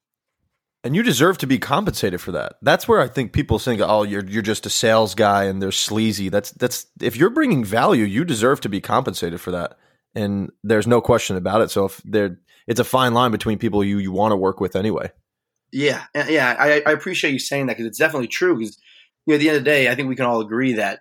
And 0.84 0.94
you 0.94 1.02
deserve 1.02 1.38
to 1.38 1.46
be 1.46 1.58
compensated 1.58 2.20
for 2.20 2.32
that. 2.32 2.54
That's 2.62 2.86
where 2.86 3.00
I 3.00 3.08
think 3.08 3.32
people 3.32 3.58
think, 3.58 3.80
"Oh, 3.82 4.04
you're 4.04 4.24
you're 4.24 4.42
just 4.42 4.66
a 4.66 4.70
sales 4.70 5.14
guy 5.14 5.44
and 5.44 5.60
they're 5.60 5.72
sleazy." 5.72 6.28
That's 6.28 6.52
that's 6.52 6.86
if 7.00 7.16
you're 7.16 7.30
bringing 7.30 7.64
value, 7.64 8.04
you 8.04 8.24
deserve 8.24 8.60
to 8.62 8.68
be 8.68 8.80
compensated 8.80 9.40
for 9.40 9.50
that, 9.50 9.76
and 10.14 10.50
there's 10.62 10.86
no 10.86 11.00
question 11.00 11.36
about 11.36 11.62
it. 11.62 11.70
So 11.70 11.86
if 11.86 12.00
there, 12.04 12.38
it's 12.66 12.80
a 12.80 12.84
fine 12.84 13.12
line 13.12 13.32
between 13.32 13.58
people 13.58 13.82
you 13.82 13.98
you 13.98 14.12
want 14.12 14.32
to 14.32 14.36
work 14.36 14.60
with 14.60 14.76
anyway. 14.76 15.10
Yeah, 15.72 16.04
yeah, 16.14 16.56
I, 16.58 16.82
I 16.86 16.92
appreciate 16.92 17.32
you 17.32 17.38
saying 17.38 17.66
that 17.66 17.76
because 17.76 17.86
it's 17.86 17.98
definitely 17.98 18.28
true. 18.28 18.56
Because 18.56 18.78
you 19.26 19.32
know, 19.32 19.34
at 19.34 19.40
the 19.40 19.48
end 19.48 19.58
of 19.58 19.64
the 19.64 19.70
day, 19.70 19.90
I 19.90 19.94
think 19.94 20.08
we 20.08 20.16
can 20.16 20.26
all 20.26 20.40
agree 20.40 20.74
that 20.74 21.00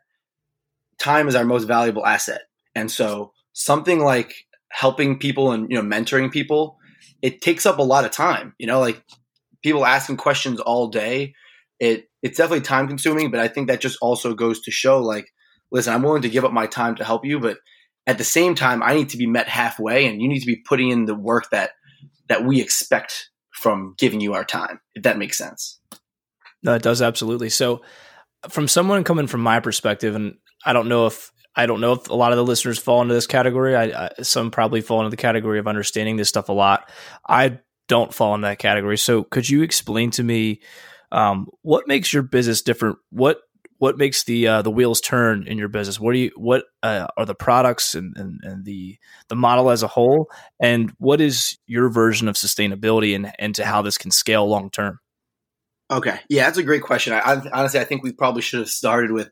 time 0.98 1.28
is 1.28 1.36
our 1.36 1.46
most 1.46 1.66
valuable 1.66 2.06
asset, 2.06 2.42
and 2.74 2.92
so 2.92 3.32
something 3.58 4.00
like 4.00 4.34
helping 4.70 5.18
people 5.18 5.52
and 5.52 5.70
you 5.70 5.82
know 5.82 5.84
mentoring 5.84 6.32
people, 6.32 6.78
it 7.22 7.42
takes 7.42 7.66
up 7.66 7.80
a 7.80 7.84
lot 7.84 8.06
of 8.06 8.12
time. 8.12 8.54
You 8.60 8.68
know, 8.68 8.80
like 8.80 9.04
people 9.64 9.86
asking 9.86 10.18
questions 10.18 10.60
all 10.60 10.88
day, 10.88 11.34
it 11.80 12.06
it's 12.22 12.38
definitely 12.38 12.62
time 12.62 12.88
consuming. 12.88 13.32
But 13.32 13.40
I 13.40 13.48
think 13.48 13.68
that 13.68 13.82
just 13.82 13.98
also 14.02 14.34
goes 14.34 14.62
to 14.62 14.72
show, 14.72 15.02
like, 15.02 15.28
listen, 15.72 15.94
I'm 15.94 16.04
willing 16.04 16.22
to 16.22 16.30
give 16.30 16.46
up 16.46 16.54
my 16.54 16.68
time 16.68 16.96
to 16.96 17.04
help 17.04 17.26
you, 17.26 17.40
but 17.40 17.58
at 18.06 18.18
the 18.18 18.24
same 18.24 18.56
time, 18.56 18.82
I 18.82 18.94
need 18.94 19.10
to 19.10 19.18
be 19.18 19.28
met 19.28 19.50
halfway, 19.50 20.06
and 20.06 20.22
you 20.22 20.30
need 20.30 20.40
to 20.40 20.46
be 20.46 20.62
putting 20.68 20.90
in 20.90 21.06
the 21.06 21.16
work 21.16 21.50
that 21.52 21.72
that 22.30 22.46
we 22.46 22.62
expect 22.62 23.30
from 23.52 23.96
giving 23.98 24.22
you 24.22 24.34
our 24.34 24.46
time, 24.46 24.80
if 24.94 25.04
that 25.04 25.18
makes 25.18 25.38
sense. 25.38 25.80
No, 26.62 26.76
it 26.76 26.84
does 26.84 27.02
absolutely. 27.02 27.50
So, 27.50 27.82
from 28.50 28.68
someone 28.68 29.04
coming 29.04 29.28
from 29.28 29.42
my 29.42 29.60
perspective, 29.60 30.16
and 30.16 30.36
I 30.64 30.74
don't 30.74 30.88
know 30.88 31.08
if 31.08 31.32
I 31.58 31.66
don't 31.66 31.82
know 31.82 31.94
if 31.94 32.10
a 32.10 32.14
lot 32.16 32.32
of 32.32 32.38
the 32.38 32.46
listeners 32.46 32.78
fall 32.78 33.02
into 33.02 33.16
this 33.16 33.26
category. 33.26 33.76
I, 33.76 33.86
I, 33.86 34.10
some 34.22 34.52
probably 34.52 34.82
fall 34.82 35.00
into 35.00 35.10
the 35.10 35.18
category 35.18 35.58
of 35.58 35.68
understanding 35.68 36.16
this 36.16 36.30
stuff 36.30 36.50
a 36.50 36.54
lot. 36.54 36.90
I 37.28 37.60
don't 37.88 38.14
fall 38.14 38.36
in 38.36 38.42
that 38.42 38.60
category. 38.60 38.98
So, 38.98 39.24
could 39.24 39.50
you 39.50 39.64
explain 39.64 40.12
to 40.12 40.24
me 40.24 40.62
um, 41.12 41.48
what 41.64 41.88
makes 41.88 42.14
your 42.14 42.22
business 42.22 42.62
different? 42.62 43.00
What 43.10 43.40
what 43.80 43.98
makes 43.98 44.24
the 44.24 44.48
uh, 44.48 44.62
the 44.62 44.72
wheels 44.72 45.02
turn 45.02 45.48
in 45.48 45.58
your 45.58 45.68
business? 45.68 46.00
What 46.00 46.14
do 46.14 46.20
you 46.20 46.32
what 46.36 46.66
uh, 46.84 47.08
are 47.18 47.26
the 47.26 47.36
products 47.36 47.96
and, 47.96 48.16
and, 48.18 48.40
and 48.44 48.66
the 48.66 48.98
the 49.30 49.36
model 49.36 49.72
as 49.72 49.84
a 49.84 49.88
whole, 49.88 50.30
and 50.60 50.94
what 51.00 51.22
is 51.22 51.58
your 51.66 51.90
version 51.90 52.28
of 52.28 52.36
sustainability 52.36 53.16
and 53.16 53.32
and 53.40 53.56
to 53.56 53.66
how 53.66 53.82
this 53.82 53.98
can 53.98 54.12
scale 54.12 54.48
long 54.48 54.70
term? 54.70 55.00
Okay, 55.90 56.20
yeah, 56.30 56.46
that's 56.46 56.58
a 56.58 56.64
great 56.64 56.84
question. 56.84 57.14
I, 57.14 57.20
I, 57.20 57.42
honestly 57.54 57.80
I 57.80 57.86
think 57.86 58.04
we 58.04 58.12
probably 58.12 58.42
should 58.42 58.60
have 58.60 58.70
started 58.70 59.12
with 59.12 59.32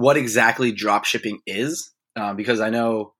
what 0.00 0.16
exactly 0.16 0.72
drop 0.72 1.04
shipping 1.04 1.40
is, 1.46 1.92
uh, 2.16 2.34
because 2.34 2.60
I 2.60 2.70
know 2.70 3.14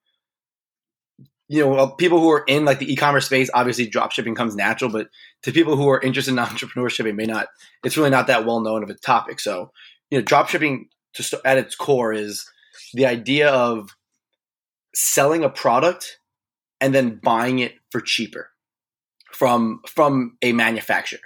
you 1.49 1.65
know 1.65 1.89
people 1.89 2.21
who 2.21 2.31
are 2.31 2.45
in 2.47 2.65
like 2.65 2.79
the 2.79 2.93
e-commerce 2.93 3.27
space 3.27 3.51
obviously 3.53 3.87
drop 3.87 4.13
shipping 4.13 4.37
comes 4.37 4.55
natural 4.55 4.89
but 4.89 5.09
to 5.43 5.51
people 5.51 5.75
who 5.75 5.89
are 5.89 6.01
interested 6.01 6.31
in 6.31 6.37
entrepreneurship 6.45 7.07
it 7.07 7.17
may 7.17 7.25
not 7.25 7.49
it's 7.83 7.97
really 7.97 8.09
not 8.09 8.29
that 8.29 8.47
well 8.47 8.61
known 8.61 8.85
of 8.85 8.91
a 8.91 8.95
topic 8.95 9.41
so 9.41 9.73
you 10.11 10.19
know, 10.19 10.25
drop 10.25 10.49
shipping 10.49 10.89
to 11.15 11.23
st- 11.23 11.43
at 11.45 11.59
its 11.59 11.75
core 11.75 12.13
is 12.13 12.49
the 12.95 13.07
idea 13.07 13.51
of 13.51 13.91
selling 14.95 15.45
a 15.45 15.49
product 15.49 16.19
and 16.81 16.95
then 16.95 17.21
buying 17.23 17.59
it 17.61 17.75
for 17.91 18.01
cheaper 18.01 18.51
from 19.33 19.81
from 19.87 20.37
a 20.43 20.53
manufacturer. 20.53 21.21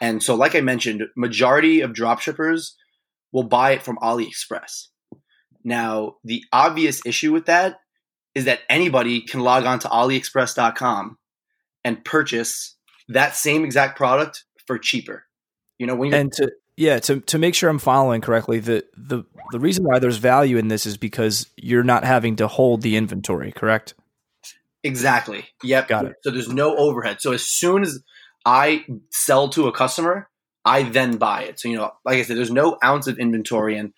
And 0.00 0.22
so, 0.22 0.34
like 0.34 0.54
I 0.54 0.60
mentioned, 0.60 1.02
majority 1.16 1.80
of 1.80 1.92
drop 1.92 2.20
shippers 2.20 2.76
will 3.32 3.42
buy 3.42 3.72
it 3.72 3.82
from 3.82 3.98
AliExpress. 3.98 4.88
Now, 5.64 6.16
the 6.24 6.44
obvious 6.52 7.04
issue 7.04 7.32
with 7.32 7.46
that 7.46 7.80
is 8.34 8.44
that 8.44 8.60
anybody 8.68 9.20
can 9.20 9.40
log 9.40 9.64
on 9.64 9.78
to 9.80 9.88
AliExpress.com 9.88 11.18
and 11.84 12.04
purchase 12.04 12.76
that 13.08 13.34
same 13.34 13.64
exact 13.64 13.96
product 13.96 14.44
for 14.66 14.78
cheaper. 14.78 15.24
You 15.78 15.86
know, 15.86 15.94
when 15.94 16.10
you 16.10 16.16
and 16.16 16.32
to 16.34 16.52
yeah, 16.76 16.98
to 17.00 17.20
to 17.20 17.38
make 17.38 17.54
sure 17.54 17.68
I'm 17.68 17.78
following 17.78 18.20
correctly, 18.20 18.60
the 18.60 18.84
the 18.96 19.24
the 19.50 19.58
reason 19.58 19.84
why 19.84 19.98
there's 19.98 20.18
value 20.18 20.56
in 20.56 20.68
this 20.68 20.86
is 20.86 20.96
because 20.96 21.46
you're 21.56 21.82
not 21.82 22.04
having 22.04 22.36
to 22.36 22.48
hold 22.48 22.82
the 22.82 22.96
inventory, 22.96 23.52
correct? 23.52 23.94
Exactly. 24.82 25.44
Yep. 25.62 25.88
Got 25.88 26.06
it. 26.06 26.16
So 26.22 26.30
there's 26.30 26.48
no 26.48 26.76
overhead. 26.76 27.18
So 27.20 27.32
as 27.32 27.42
soon 27.42 27.82
as 27.82 28.02
I 28.46 28.86
sell 29.10 29.50
to 29.50 29.68
a 29.68 29.72
customer, 29.72 30.28
I 30.64 30.84
then 30.84 31.16
buy 31.16 31.42
it. 31.42 31.60
So 31.60 31.68
you 31.68 31.76
know, 31.76 31.92
like 32.04 32.18
I 32.18 32.22
said, 32.22 32.36
there's 32.36 32.50
no 32.50 32.78
ounce 32.82 33.06
of 33.06 33.18
inventory, 33.18 33.76
and 33.76 33.92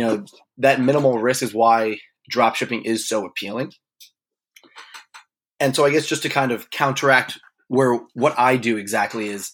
you 0.00 0.06
know 0.06 0.24
that 0.56 0.80
minimal 0.80 1.18
risk 1.18 1.42
is 1.42 1.52
why 1.52 1.98
drop 2.30 2.56
shipping 2.56 2.84
is 2.84 3.06
so 3.06 3.26
appealing. 3.26 3.70
And 5.58 5.76
so 5.76 5.84
I 5.84 5.90
guess 5.90 6.06
just 6.06 6.22
to 6.22 6.30
kind 6.30 6.52
of 6.52 6.70
counteract 6.70 7.38
where 7.68 8.00
what 8.14 8.38
I 8.38 8.56
do 8.56 8.78
exactly 8.78 9.28
is 9.28 9.52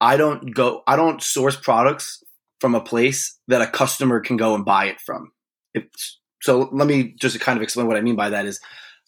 I 0.00 0.16
don't 0.16 0.54
go, 0.54 0.82
I 0.86 0.94
don't 0.94 1.20
source 1.20 1.56
products 1.56 2.22
from 2.60 2.76
a 2.76 2.80
place 2.80 3.36
that 3.48 3.60
a 3.60 3.66
customer 3.66 4.20
can 4.20 4.36
go 4.36 4.54
and 4.54 4.64
buy 4.64 4.84
it 4.84 5.00
from. 5.00 5.32
It's, 5.74 6.20
so 6.42 6.68
let 6.72 6.86
me 6.86 7.16
just 7.20 7.40
kind 7.40 7.56
of 7.56 7.62
explain 7.64 7.88
what 7.88 7.96
I 7.96 8.02
mean 8.02 8.14
by 8.14 8.30
that 8.30 8.46
is 8.46 8.60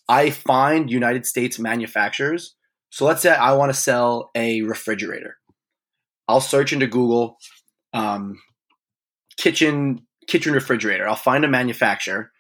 I 0.09 0.31
find 0.31 0.91
United 0.91 1.25
States 1.25 1.57
manufacturers. 1.57 2.57
So 2.91 3.05
let's 3.05 3.23
say 3.23 3.31
I 3.31 3.53
want 3.53 3.73
to 3.73 3.79
sell 3.79 4.33
a 4.35 4.63
refrigerator. 4.63 5.37
I'll 6.27 6.41
search 6.41 6.73
into 6.73 6.89
Google 6.89 7.37
um, 7.93 8.41
kitchen 9.37 10.07
kitchen 10.27 10.53
refrigerator. 10.53 11.09
I'll 11.09 11.17
find 11.17 11.45
a 11.45 11.49
manufacturer. 11.49 12.31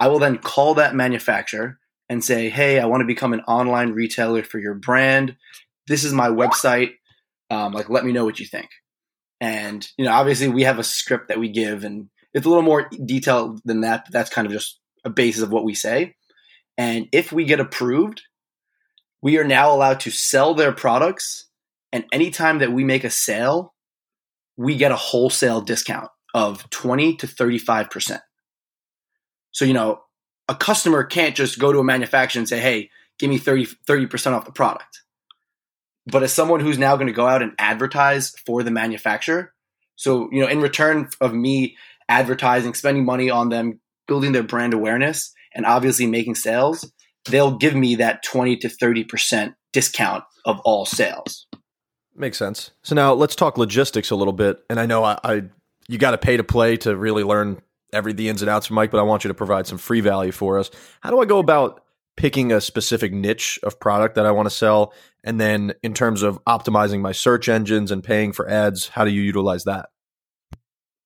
I 0.00 0.08
will 0.08 0.18
then 0.18 0.38
call 0.38 0.74
that 0.74 0.94
manufacturer 0.94 1.78
and 2.08 2.24
say, 2.24 2.48
"Hey, 2.48 2.78
I 2.78 2.86
want 2.86 3.00
to 3.02 3.06
become 3.06 3.32
an 3.32 3.40
online 3.42 3.92
retailer 3.92 4.42
for 4.42 4.58
your 4.58 4.74
brand. 4.74 5.36
This 5.86 6.04
is 6.04 6.12
my 6.12 6.28
website. 6.28 6.94
Um, 7.50 7.72
like, 7.72 7.88
let 7.88 8.04
me 8.04 8.12
know 8.12 8.24
what 8.24 8.40
you 8.40 8.46
think." 8.46 8.68
And 9.40 9.86
you 9.96 10.04
know, 10.04 10.12
obviously, 10.12 10.48
we 10.48 10.62
have 10.62 10.78
a 10.78 10.84
script 10.84 11.28
that 11.28 11.38
we 11.38 11.48
give, 11.48 11.84
and 11.84 12.08
it's 12.34 12.46
a 12.46 12.48
little 12.48 12.62
more 12.62 12.88
detailed 13.04 13.60
than 13.64 13.82
that. 13.82 14.04
But 14.04 14.12
that's 14.12 14.30
kind 14.30 14.46
of 14.46 14.52
just 14.52 14.80
a 15.04 15.10
basis 15.10 15.42
of 15.42 15.50
what 15.50 15.64
we 15.64 15.74
say. 15.74 16.14
And 16.78 17.08
if 17.12 17.32
we 17.32 17.44
get 17.44 17.60
approved, 17.60 18.22
we 19.20 19.38
are 19.38 19.44
now 19.44 19.72
allowed 19.72 20.00
to 20.00 20.10
sell 20.10 20.54
their 20.54 20.72
products. 20.72 21.48
And 21.92 22.04
anytime 22.12 22.58
that 22.58 22.72
we 22.72 22.84
make 22.84 23.04
a 23.04 23.10
sale, 23.10 23.74
we 24.56 24.76
get 24.76 24.92
a 24.92 24.96
wholesale 24.96 25.60
discount 25.60 26.10
of 26.34 26.68
20 26.70 27.16
to 27.16 27.26
35%. 27.26 28.20
So, 29.50 29.64
you 29.64 29.74
know, 29.74 30.00
a 30.48 30.54
customer 30.54 31.04
can't 31.04 31.36
just 31.36 31.58
go 31.58 31.72
to 31.72 31.78
a 31.78 31.84
manufacturer 31.84 32.40
and 32.40 32.48
say, 32.48 32.60
hey, 32.60 32.90
give 33.18 33.30
me 33.30 33.38
30, 33.38 33.66
30% 33.86 34.32
off 34.32 34.44
the 34.44 34.52
product. 34.52 35.02
But 36.06 36.22
as 36.22 36.32
someone 36.32 36.60
who's 36.60 36.78
now 36.78 36.96
going 36.96 37.06
to 37.06 37.12
go 37.12 37.26
out 37.26 37.42
and 37.42 37.52
advertise 37.58 38.30
for 38.44 38.62
the 38.62 38.70
manufacturer, 38.70 39.52
so, 39.94 40.28
you 40.32 40.40
know, 40.40 40.48
in 40.48 40.60
return 40.60 41.08
of 41.20 41.32
me 41.32 41.76
advertising, 42.08 42.74
spending 42.74 43.04
money 43.04 43.30
on 43.30 43.50
them, 43.50 43.80
building 44.08 44.32
their 44.32 44.42
brand 44.42 44.74
awareness, 44.74 45.32
and 45.54 45.64
obviously 45.64 46.06
making 46.06 46.34
sales, 46.34 46.90
they'll 47.26 47.56
give 47.56 47.74
me 47.74 47.94
that 47.96 48.22
20 48.24 48.56
to 48.58 48.68
30% 48.68 49.54
discount 49.72 50.24
of 50.44 50.60
all 50.60 50.84
sales. 50.84 51.46
Makes 52.14 52.38
sense. 52.38 52.72
So 52.82 52.94
now 52.94 53.12
let's 53.14 53.36
talk 53.36 53.56
logistics 53.56 54.10
a 54.10 54.16
little 54.16 54.32
bit. 54.32 54.62
And 54.68 54.80
I 54.80 54.86
know 54.86 55.04
I, 55.04 55.18
I 55.22 55.42
you 55.92 55.98
got 55.98 56.12
to 56.12 56.18
pay 56.18 56.38
to 56.38 56.44
play 56.44 56.78
to 56.78 56.96
really 56.96 57.22
learn 57.22 57.60
every 57.92 58.14
the 58.14 58.30
ins 58.30 58.40
and 58.40 58.48
outs 58.48 58.66
of 58.68 58.72
Mike, 58.72 58.90
but 58.90 58.98
I 58.98 59.02
want 59.02 59.24
you 59.24 59.28
to 59.28 59.34
provide 59.34 59.66
some 59.66 59.76
free 59.76 60.00
value 60.00 60.32
for 60.32 60.58
us. 60.58 60.70
How 61.02 61.10
do 61.10 61.20
I 61.20 61.26
go 61.26 61.38
about 61.38 61.84
picking 62.16 62.50
a 62.50 62.62
specific 62.62 63.12
niche 63.12 63.58
of 63.62 63.78
product 63.78 64.14
that 64.14 64.24
I 64.24 64.30
want 64.30 64.46
to 64.46 64.54
sell? 64.54 64.94
And 65.22 65.38
then 65.38 65.74
in 65.82 65.92
terms 65.92 66.22
of 66.22 66.42
optimizing 66.44 67.02
my 67.02 67.12
search 67.12 67.46
engines 67.46 67.90
and 67.90 68.02
paying 68.02 68.32
for 68.32 68.48
ads, 68.48 68.88
how 68.88 69.04
do 69.04 69.10
you 69.10 69.20
utilize 69.20 69.64
that? 69.64 69.90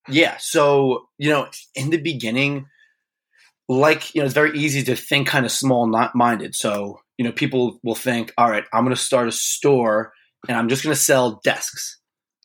Yeah. 0.09 0.37
So, 0.39 1.09
you 1.19 1.31
know, 1.31 1.49
in 1.75 1.91
the 1.91 2.01
beginning, 2.01 2.67
like, 3.69 4.15
you 4.15 4.21
know, 4.21 4.27
it's 4.27 4.35
very 4.35 4.57
easy 4.57 4.85
to 4.85 4.95
think 4.95 5.27
kind 5.27 5.45
of 5.45 5.51
small 5.51 5.89
not 5.89 6.15
minded. 6.15 6.55
So, 6.55 7.01
you 7.19 7.25
know, 7.25 7.33
people 7.33 7.81
will 7.83 7.97
think, 7.97 8.33
all 8.39 8.49
right, 8.49 8.63
I'm 8.73 8.85
going 8.85 8.95
to 8.95 9.03
start 9.03 9.27
a 9.27 9.33
store 9.33 10.13
and 10.49 10.57
I'm 10.57 10.69
just 10.69 10.85
going 10.85 10.95
to 10.95 11.01
sell 11.01 11.41
desks. 11.43 11.99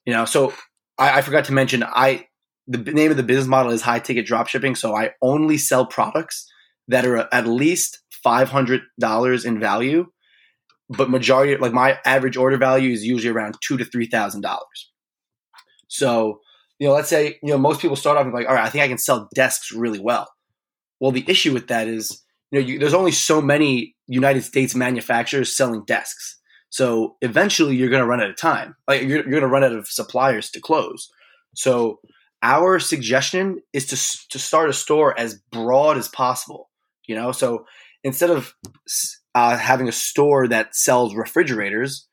You 0.07 0.13
know, 0.13 0.25
so 0.25 0.53
I, 0.97 1.19
I 1.19 1.21
forgot 1.21 1.45
to 1.45 1.53
mention, 1.53 1.83
I, 1.83 2.25
the 2.71 2.91
name 2.91 3.11
of 3.11 3.17
the 3.17 3.23
business 3.23 3.47
model 3.47 3.71
is 3.71 3.81
high 3.81 3.99
ticket 3.99 4.25
drop 4.25 4.47
shipping. 4.47 4.75
So 4.75 4.95
I 4.95 5.11
only 5.21 5.57
sell 5.57 5.85
products 5.85 6.49
that 6.87 7.05
are 7.05 7.27
at 7.33 7.47
least 7.47 7.99
$500 8.25 9.45
in 9.45 9.59
value, 9.59 10.07
but 10.89 11.09
majority, 11.09 11.57
like 11.57 11.73
my 11.73 11.99
average 12.05 12.37
order 12.37 12.57
value 12.57 12.91
is 12.91 13.05
usually 13.05 13.33
around 13.33 13.57
two 13.61 13.77
to 13.77 13.85
$3,000. 13.85 14.57
So, 15.87 16.39
you 16.79 16.87
know, 16.87 16.93
let's 16.93 17.09
say, 17.09 17.39
you 17.43 17.51
know, 17.51 17.57
most 17.57 17.81
people 17.81 17.97
start 17.97 18.17
off 18.17 18.33
like, 18.33 18.47
all 18.47 18.55
right, 18.55 18.65
I 18.65 18.69
think 18.69 18.83
I 18.83 18.87
can 18.87 18.97
sell 18.97 19.27
desks 19.35 19.71
really 19.71 19.99
well. 19.99 20.27
Well, 20.99 21.11
the 21.11 21.25
issue 21.27 21.53
with 21.53 21.67
that 21.67 21.87
is, 21.87 22.23
you 22.51 22.59
know, 22.59 22.65
you, 22.65 22.79
there's 22.79 22.93
only 22.93 23.11
so 23.11 23.41
many 23.41 23.95
United 24.07 24.43
States 24.43 24.75
manufacturers 24.75 25.55
selling 25.55 25.83
desks. 25.85 26.39
So 26.69 27.17
eventually 27.21 27.75
you're 27.75 27.89
going 27.89 28.01
to 28.01 28.07
run 28.07 28.21
out 28.21 28.29
of 28.29 28.37
time. 28.37 28.75
Like 28.87 29.01
you're, 29.01 29.09
you're 29.09 29.23
going 29.23 29.41
to 29.41 29.47
run 29.47 29.63
out 29.63 29.73
of 29.73 29.87
suppliers 29.87 30.49
to 30.51 30.61
close. 30.61 31.09
So 31.53 31.99
our 32.43 32.79
suggestion 32.79 33.61
is 33.73 33.85
to, 33.87 34.29
to 34.29 34.39
start 34.39 34.69
a 34.69 34.73
store 34.73 35.17
as 35.17 35.41
broad 35.51 35.97
as 35.97 36.07
possible, 36.07 36.69
you 37.05 37.15
know? 37.15 37.31
So 37.31 37.65
instead 38.03 38.29
of 38.29 38.53
uh, 39.35 39.57
having 39.57 39.87
a 39.87 39.93
store 39.93 40.47
that 40.47 40.75
sells 40.75 41.15
refrigerators, 41.15 42.07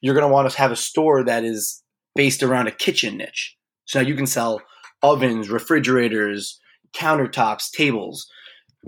you're 0.00 0.14
going 0.14 0.26
to 0.26 0.32
want 0.32 0.50
to 0.50 0.58
have 0.58 0.72
a 0.72 0.76
store 0.76 1.22
that 1.24 1.44
is 1.44 1.82
based 2.14 2.42
around 2.42 2.66
a 2.66 2.72
kitchen 2.72 3.16
niche. 3.16 3.56
So 3.84 4.00
now 4.00 4.08
you 4.08 4.14
can 4.14 4.26
sell 4.26 4.62
ovens, 5.02 5.50
refrigerators, 5.50 6.58
countertops, 6.94 7.70
tables, 7.70 8.26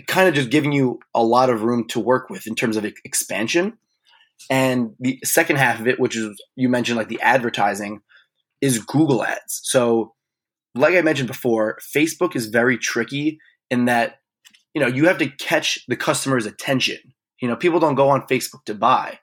kind 0.06 0.28
of 0.28 0.34
just 0.34 0.50
giving 0.50 0.72
you 0.72 1.00
a 1.14 1.22
lot 1.22 1.50
of 1.50 1.62
room 1.62 1.86
to 1.88 2.00
work 2.00 2.30
with 2.30 2.46
in 2.46 2.54
terms 2.54 2.76
of 2.76 2.84
expansion. 3.04 3.76
And 4.50 4.94
the 5.00 5.18
second 5.24 5.56
half 5.56 5.80
of 5.80 5.88
it, 5.88 5.98
which 5.98 6.16
is 6.16 6.40
you 6.54 6.68
mentioned 6.68 6.98
like 6.98 7.08
the 7.08 7.20
advertising, 7.20 8.00
is 8.60 8.78
Google 8.78 9.24
ads. 9.24 9.60
So, 9.64 10.12
like 10.76 10.94
I 10.94 11.02
mentioned 11.02 11.28
before, 11.28 11.78
Facebook 11.80 12.36
is 12.36 12.46
very 12.46 12.78
tricky 12.78 13.38
in 13.70 13.86
that 13.86 14.20
you 14.74 14.80
know 14.80 14.86
you 14.86 15.06
have 15.06 15.18
to 15.18 15.28
catch 15.28 15.84
the 15.88 15.96
customer's 15.96 16.46
attention. 16.46 16.98
You 17.40 17.48
know, 17.48 17.56
people 17.56 17.80
don't 17.80 17.94
go 17.94 18.08
on 18.08 18.26
Facebook 18.26 18.64
to 18.66 18.74
buy, 18.74 19.18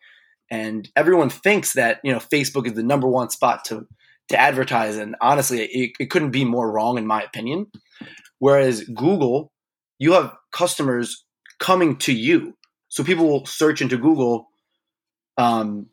and 0.49 0.89
everyone 0.95 1.29
thinks 1.29 1.73
that 1.73 1.99
you 2.03 2.11
know 2.11 2.19
Facebook 2.19 2.67
is 2.67 2.73
the 2.73 2.83
number 2.83 3.07
one 3.07 3.29
spot 3.29 3.65
to 3.65 3.87
to 4.29 4.39
advertise. 4.39 4.97
And 4.97 5.15
honestly, 5.21 5.63
it, 5.63 5.91
it 5.99 6.09
couldn't 6.09 6.31
be 6.31 6.45
more 6.45 6.71
wrong 6.71 6.97
in 6.97 7.05
my 7.05 7.21
opinion. 7.21 7.67
Whereas 8.39 8.83
Google, 8.83 9.51
you 9.99 10.13
have 10.13 10.33
customers 10.51 11.23
coming 11.59 11.97
to 11.97 12.13
you. 12.13 12.57
So 12.89 13.03
people 13.03 13.27
will 13.27 13.45
search 13.45 13.81
into 13.81 13.97
Google 13.97 14.47
um, 15.37 15.87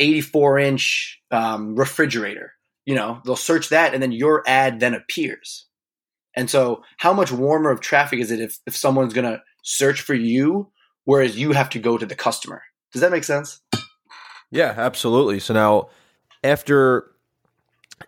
84 0.00 0.58
inch 0.58 1.20
um, 1.30 1.76
refrigerator. 1.76 2.53
You 2.86 2.94
know, 2.94 3.20
they'll 3.24 3.36
search 3.36 3.70
that 3.70 3.94
and 3.94 4.02
then 4.02 4.12
your 4.12 4.42
ad 4.46 4.80
then 4.80 4.94
appears. 4.94 5.66
And 6.36 6.50
so, 6.50 6.82
how 6.98 7.12
much 7.12 7.32
warmer 7.32 7.70
of 7.70 7.80
traffic 7.80 8.18
is 8.18 8.30
it 8.30 8.40
if, 8.40 8.58
if 8.66 8.76
someone's 8.76 9.14
going 9.14 9.30
to 9.30 9.40
search 9.62 10.00
for 10.00 10.14
you, 10.14 10.70
whereas 11.04 11.38
you 11.38 11.52
have 11.52 11.70
to 11.70 11.78
go 11.78 11.96
to 11.96 12.04
the 12.04 12.16
customer? 12.16 12.62
Does 12.92 13.00
that 13.00 13.12
make 13.12 13.24
sense? 13.24 13.60
Yeah, 14.50 14.74
absolutely. 14.76 15.40
So 15.40 15.54
now, 15.54 15.88
after 16.42 17.10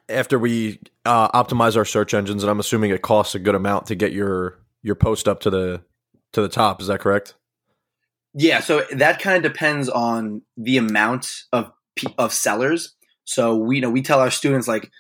after 0.08 0.38
we 0.38 0.80
uh, 1.04 1.28
optimize 1.30 1.76
our 1.76 1.84
search 1.84 2.14
engines, 2.14 2.42
and 2.42 2.50
I'm 2.50 2.60
assuming 2.60 2.90
it 2.90 3.02
costs 3.02 3.34
a 3.34 3.38
good 3.38 3.54
amount 3.54 3.86
to 3.86 3.94
get 3.94 4.12
your 4.12 4.58
your 4.82 4.94
post 4.94 5.28
up 5.28 5.40
to 5.40 5.50
the 5.50 5.82
to 6.32 6.42
the 6.42 6.48
top. 6.48 6.80
Is 6.80 6.88
that 6.88 7.00
correct? 7.00 7.34
Yeah. 8.34 8.60
So 8.60 8.84
that 8.92 9.20
kind 9.20 9.36
of 9.36 9.50
depends 9.52 9.88
on 9.88 10.42
the 10.56 10.76
amount 10.76 11.32
of 11.52 11.72
of 12.18 12.32
sellers. 12.32 12.94
So 13.26 13.54
we 13.56 13.76
you 13.76 13.82
know 13.82 13.90
we 13.90 14.02
tell 14.02 14.20
our 14.20 14.30
students 14.30 14.66
like 14.66 14.90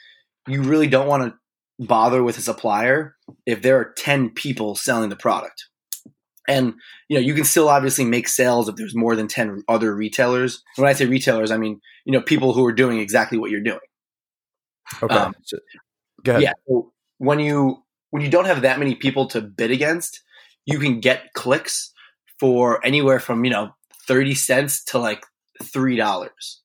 you 0.46 0.62
really 0.62 0.86
don't 0.86 1.08
want 1.08 1.22
to 1.22 1.34
bother 1.78 2.22
with 2.22 2.38
a 2.38 2.42
supplier 2.42 3.16
if 3.44 3.62
there 3.62 3.78
are 3.78 3.92
10 3.96 4.30
people 4.30 4.74
selling 4.74 5.10
the 5.10 5.16
product. 5.16 5.66
And 6.48 6.74
you 7.08 7.16
know, 7.16 7.20
you 7.20 7.34
can 7.34 7.44
still 7.44 7.68
obviously 7.68 8.04
make 8.04 8.28
sales 8.28 8.68
if 8.68 8.76
there's 8.76 8.94
more 8.94 9.16
than 9.16 9.26
10 9.26 9.64
other 9.68 9.94
retailers. 9.94 10.62
When 10.76 10.88
I 10.88 10.92
say 10.92 11.06
retailers, 11.06 11.50
I 11.50 11.56
mean, 11.56 11.80
you 12.04 12.12
know, 12.12 12.20
people 12.20 12.52
who 12.52 12.64
are 12.64 12.72
doing 12.72 13.00
exactly 13.00 13.36
what 13.36 13.50
you're 13.50 13.62
doing. 13.62 13.80
Okay. 15.02 15.14
Um, 15.14 15.34
so. 15.42 15.58
Yeah. 16.24 16.52
So 16.68 16.92
when 17.18 17.40
you 17.40 17.82
when 18.10 18.22
you 18.22 18.30
don't 18.30 18.46
have 18.46 18.62
that 18.62 18.78
many 18.78 18.94
people 18.94 19.26
to 19.28 19.40
bid 19.40 19.70
against, 19.70 20.22
you 20.64 20.78
can 20.78 21.00
get 21.00 21.32
clicks 21.34 21.92
for 22.38 22.84
anywhere 22.86 23.18
from 23.18 23.44
you 23.44 23.50
know 23.50 23.70
thirty 24.06 24.34
cents 24.34 24.84
to 24.84 24.98
like 24.98 25.24
three 25.62 25.96
dollars. 25.96 26.62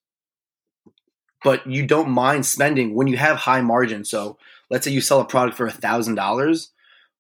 But 1.44 1.66
you 1.66 1.86
don't 1.88 2.10
mind 2.10 2.46
spending 2.46 2.94
when 2.94 3.08
you 3.08 3.18
have 3.18 3.38
high 3.38 3.62
margin. 3.62 4.06
So 4.06 4.38
let's 4.70 4.86
say 4.86 4.92
you 4.92 5.02
sell 5.02 5.22
a 5.22 5.26
product 5.26 5.58
for 5.58 5.66
a 5.66 5.72
thousand 5.72 6.16
dollars, 6.16 6.72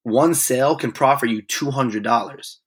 one 0.04 0.34
sale 0.34 0.76
can 0.76 0.92
profit 0.92 1.30
you 1.30 1.42
two 1.42 1.72
hundred 1.72 2.04
dollars. 2.04 2.60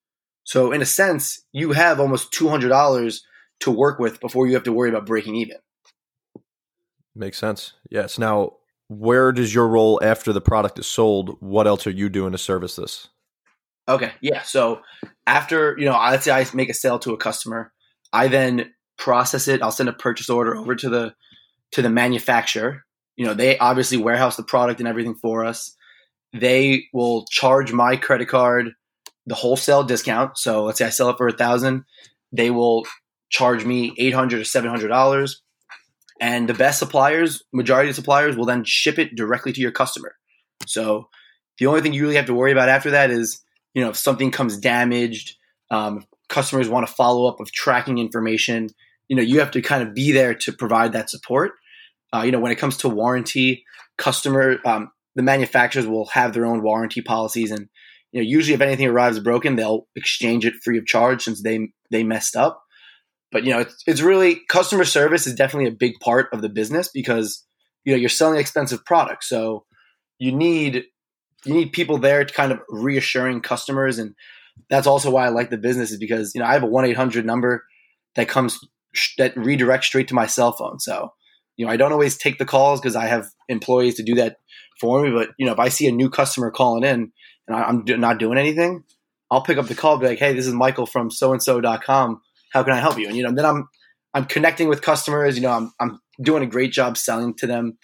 So 0.44 0.72
in 0.72 0.82
a 0.82 0.86
sense, 0.86 1.42
you 1.52 1.72
have 1.72 2.00
almost 2.00 2.32
two 2.32 2.48
hundred 2.48 2.68
dollars 2.68 3.24
to 3.60 3.70
work 3.70 3.98
with 3.98 4.20
before 4.20 4.46
you 4.46 4.54
have 4.54 4.64
to 4.64 4.72
worry 4.72 4.90
about 4.90 5.06
breaking 5.06 5.36
even. 5.36 5.56
Makes 7.14 7.38
sense. 7.38 7.74
Yes. 7.88 8.18
Now, 8.18 8.54
where 8.88 9.30
does 9.30 9.54
your 9.54 9.68
role 9.68 10.00
after 10.02 10.32
the 10.32 10.40
product 10.40 10.78
is 10.78 10.86
sold? 10.86 11.36
What 11.40 11.66
else 11.66 11.86
are 11.86 11.90
you 11.90 12.08
doing 12.08 12.32
to 12.32 12.38
service 12.38 12.76
this? 12.76 13.08
Okay. 13.88 14.12
Yeah. 14.20 14.42
So 14.42 14.80
after, 15.26 15.76
you 15.78 15.84
know, 15.84 15.92
let's 15.92 16.24
say 16.24 16.32
I 16.32 16.44
make 16.52 16.68
a 16.68 16.74
sale 16.74 16.98
to 17.00 17.12
a 17.12 17.16
customer, 17.16 17.72
I 18.12 18.28
then 18.28 18.72
process 18.98 19.46
it. 19.46 19.62
I'll 19.62 19.70
send 19.70 19.88
a 19.88 19.92
purchase 19.92 20.28
order 20.28 20.56
over 20.56 20.74
to 20.74 20.88
the 20.88 21.14
to 21.74 21.82
the 21.82 21.90
manufacturer. 21.90 22.84
You 23.16 23.26
know, 23.26 23.34
they 23.34 23.58
obviously 23.58 23.98
warehouse 23.98 24.36
the 24.36 24.42
product 24.42 24.80
and 24.80 24.88
everything 24.88 25.14
for 25.14 25.44
us. 25.44 25.76
They 26.32 26.86
will 26.92 27.26
charge 27.30 27.72
my 27.72 27.96
credit 27.96 28.26
card 28.26 28.72
the 29.26 29.34
wholesale 29.34 29.84
discount. 29.84 30.36
So 30.36 30.64
let's 30.64 30.78
say 30.78 30.86
I 30.86 30.90
sell 30.90 31.08
it 31.10 31.16
for 31.16 31.28
a 31.28 31.32
thousand, 31.32 31.84
they 32.32 32.50
will 32.50 32.84
charge 33.30 33.64
me 33.64 33.94
eight 33.96 34.12
hundred 34.12 34.40
or 34.40 34.44
seven 34.44 34.68
hundred 34.68 34.88
dollars 34.88 35.40
and 36.20 36.48
the 36.48 36.54
best 36.54 36.78
suppliers, 36.78 37.42
majority 37.52 37.90
of 37.90 37.96
suppliers, 37.96 38.36
will 38.36 38.44
then 38.44 38.64
ship 38.64 38.98
it 38.98 39.16
directly 39.16 39.52
to 39.52 39.60
your 39.60 39.72
customer. 39.72 40.14
So 40.66 41.08
the 41.58 41.66
only 41.66 41.80
thing 41.80 41.92
you 41.92 42.02
really 42.02 42.16
have 42.16 42.26
to 42.26 42.34
worry 42.34 42.52
about 42.52 42.68
after 42.68 42.92
that 42.92 43.10
is, 43.10 43.42
you 43.74 43.82
know, 43.82 43.90
if 43.90 43.96
something 43.96 44.30
comes 44.30 44.56
damaged, 44.56 45.36
um, 45.70 46.06
customers 46.28 46.68
want 46.68 46.86
to 46.86 46.92
follow 46.92 47.26
up 47.26 47.40
with 47.40 47.52
tracking 47.52 47.98
information. 47.98 48.70
You 49.08 49.16
know, 49.16 49.22
you 49.22 49.40
have 49.40 49.50
to 49.52 49.62
kind 49.62 49.86
of 49.86 49.94
be 49.94 50.12
there 50.12 50.34
to 50.34 50.52
provide 50.52 50.92
that 50.92 51.10
support. 51.10 51.52
Uh, 52.14 52.22
you 52.22 52.30
know, 52.30 52.38
when 52.38 52.52
it 52.52 52.58
comes 52.58 52.76
to 52.78 52.88
warranty, 52.88 53.64
customer, 53.98 54.58
um, 54.64 54.90
the 55.16 55.22
manufacturers 55.22 55.86
will 55.86 56.06
have 56.06 56.32
their 56.32 56.46
own 56.46 56.62
warranty 56.62 57.00
policies, 57.00 57.50
and 57.50 57.68
you 58.12 58.20
know, 58.20 58.28
usually 58.28 58.54
if 58.54 58.60
anything 58.60 58.86
arrives 58.86 59.18
broken, 59.18 59.56
they'll 59.56 59.88
exchange 59.96 60.46
it 60.46 60.54
free 60.62 60.78
of 60.78 60.86
charge 60.86 61.22
since 61.22 61.42
they 61.42 61.68
they 61.90 62.04
messed 62.04 62.36
up. 62.36 62.62
But 63.32 63.42
you 63.44 63.50
know, 63.50 63.60
it's, 63.60 63.82
it's 63.86 64.00
really 64.00 64.40
customer 64.48 64.84
service 64.84 65.26
is 65.26 65.34
definitely 65.34 65.68
a 65.68 65.76
big 65.76 65.94
part 66.00 66.28
of 66.32 66.40
the 66.40 66.48
business 66.48 66.88
because 66.92 67.44
you 67.84 67.92
know 67.92 67.98
you're 67.98 68.08
selling 68.08 68.38
expensive 68.38 68.84
products, 68.84 69.28
so 69.28 69.64
you 70.18 70.30
need 70.30 70.84
you 71.44 71.52
need 71.52 71.72
people 71.72 71.98
there 71.98 72.24
to 72.24 72.32
kind 72.32 72.52
of 72.52 72.60
reassuring 72.68 73.40
customers, 73.40 73.98
and 73.98 74.14
that's 74.70 74.86
also 74.86 75.10
why 75.10 75.26
I 75.26 75.30
like 75.30 75.50
the 75.50 75.58
business 75.58 75.90
is 75.90 75.98
because 75.98 76.32
you 76.34 76.40
know 76.40 76.46
I 76.46 76.52
have 76.52 76.62
a 76.62 76.66
one 76.66 76.84
eight 76.84 76.96
hundred 76.96 77.26
number 77.26 77.64
that 78.14 78.28
comes 78.28 78.58
that 79.18 79.34
redirects 79.34 79.84
straight 79.84 80.08
to 80.08 80.14
my 80.14 80.26
cell 80.26 80.52
phone, 80.52 80.78
so 80.78 81.12
you 81.56 81.66
know 81.66 81.72
I 81.72 81.76
don't 81.76 81.92
always 81.92 82.16
take 82.16 82.38
the 82.38 82.44
calls 82.44 82.80
because 82.80 82.96
I 82.96 83.06
have 83.06 83.26
employees 83.48 83.94
to 83.96 84.02
do 84.02 84.14
that 84.16 84.36
for 84.80 85.02
me. 85.02 85.10
But 85.10 85.30
you 85.38 85.46
know 85.46 85.52
if 85.52 85.58
I 85.58 85.68
see 85.68 85.86
a 85.86 85.92
new 85.92 86.10
customer 86.10 86.50
calling 86.50 86.84
in 86.84 87.12
and 87.48 87.56
I'm 87.56 87.84
not 88.00 88.18
doing 88.18 88.38
anything, 88.38 88.84
I'll 89.30 89.42
pick 89.42 89.58
up 89.58 89.66
the 89.66 89.74
call, 89.74 89.98
be 89.98 90.06
like, 90.06 90.18
"Hey, 90.18 90.34
this 90.34 90.46
is 90.46 90.54
Michael 90.54 90.86
from 90.86 91.10
so 91.10 91.32
and 91.32 91.42
so.com. 91.42 92.20
How 92.52 92.62
can 92.62 92.72
I 92.72 92.80
help 92.80 92.98
you?" 92.98 93.08
And 93.08 93.16
you 93.16 93.24
know, 93.24 93.32
then 93.32 93.44
I'm 93.44 93.68
I'm 94.14 94.24
connecting 94.26 94.68
with 94.68 94.82
customers. 94.82 95.36
You 95.36 95.42
know, 95.42 95.52
I'm 95.52 95.72
I'm 95.80 96.00
doing 96.22 96.42
a 96.42 96.46
great 96.46 96.72
job 96.72 96.96
selling 96.96 97.34
to 97.38 97.46
them. 97.46 97.78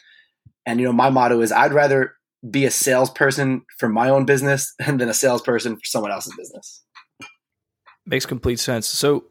And 0.66 0.80
you 0.80 0.86
know, 0.86 0.92
my 0.92 1.10
motto 1.10 1.40
is 1.40 1.52
I'd 1.52 1.72
rather 1.72 2.14
be 2.48 2.64
a 2.64 2.70
salesperson 2.70 3.62
for 3.78 3.88
my 3.88 4.08
own 4.08 4.24
business 4.24 4.72
than 4.86 5.00
a 5.02 5.14
salesperson 5.14 5.76
for 5.76 5.84
someone 5.84 6.12
else's 6.12 6.34
business. 6.36 6.82
Makes 8.06 8.26
complete 8.26 8.58
sense. 8.58 8.86
So, 8.86 9.24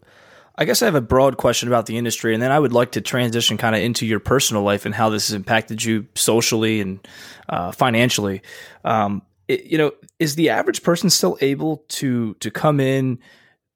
I 0.60 0.66
guess 0.66 0.82
I 0.82 0.86
have 0.86 0.96
a 0.96 1.02
broad 1.02 1.38
question 1.38 1.70
about 1.70 1.86
the 1.86 1.98
industry, 1.98 2.34
and 2.34 2.44
then 2.44 2.52
I 2.52 2.60
would 2.60 2.74
like 2.74 2.92
to 2.92 3.02
transition 3.02 3.56
kind 3.56 3.78
of 3.78 3.82
into 3.82 4.06
your 4.06 4.20
personal 4.20 4.62
life 4.62 4.86
and 4.86 4.94
how 4.94 5.08
this 5.08 5.30
has 5.30 5.34
impacted 5.34 5.82
you 5.82 6.06
socially 6.16 6.82
and 6.82 7.00
uh, 7.48 7.72
financially. 7.72 8.42
Um, 8.84 9.22
it, 9.48 9.64
you 9.64 9.78
know, 9.78 9.94
is 10.20 10.36
the 10.36 10.50
average 10.50 10.84
person 10.84 11.10
still 11.10 11.38
able 11.40 11.86
to 11.88 12.34
to 12.42 12.52
come 12.52 12.82
in, 12.82 13.20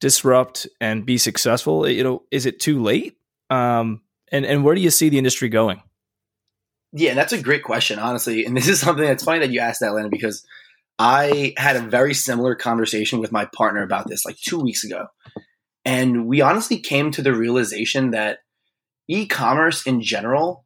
disrupt, 0.01 0.67
and 0.81 1.05
be 1.05 1.17
successful? 1.17 1.87
You 1.87 2.03
know, 2.03 2.23
is 2.31 2.45
it 2.45 2.59
too 2.59 2.83
late? 2.83 3.17
Um, 3.49 4.01
and 4.29 4.45
and 4.45 4.65
where 4.65 4.75
do 4.75 4.81
you 4.81 4.91
see 4.91 5.07
the 5.07 5.17
industry 5.17 5.47
going? 5.47 5.81
Yeah, 6.91 7.13
that's 7.13 7.31
a 7.31 7.41
great 7.41 7.63
question, 7.63 7.97
honestly. 7.97 8.45
And 8.45 8.57
this 8.57 8.67
is 8.67 8.81
something 8.81 9.05
that's 9.05 9.23
funny 9.23 9.39
that 9.39 9.51
you 9.51 9.61
asked 9.61 9.79
that, 9.79 9.93
Landon, 9.93 10.11
because 10.11 10.45
I 10.99 11.53
had 11.55 11.77
a 11.77 11.81
very 11.81 12.13
similar 12.13 12.55
conversation 12.55 13.19
with 13.19 13.31
my 13.31 13.45
partner 13.55 13.83
about 13.83 14.09
this 14.09 14.25
like 14.25 14.35
two 14.35 14.59
weeks 14.59 14.83
ago. 14.83 15.07
And 15.85 16.27
we 16.27 16.41
honestly 16.41 16.79
came 16.79 17.11
to 17.11 17.21
the 17.21 17.33
realization 17.33 18.11
that 18.11 18.39
e 19.07 19.25
commerce 19.27 19.85
in 19.85 20.01
general 20.01 20.65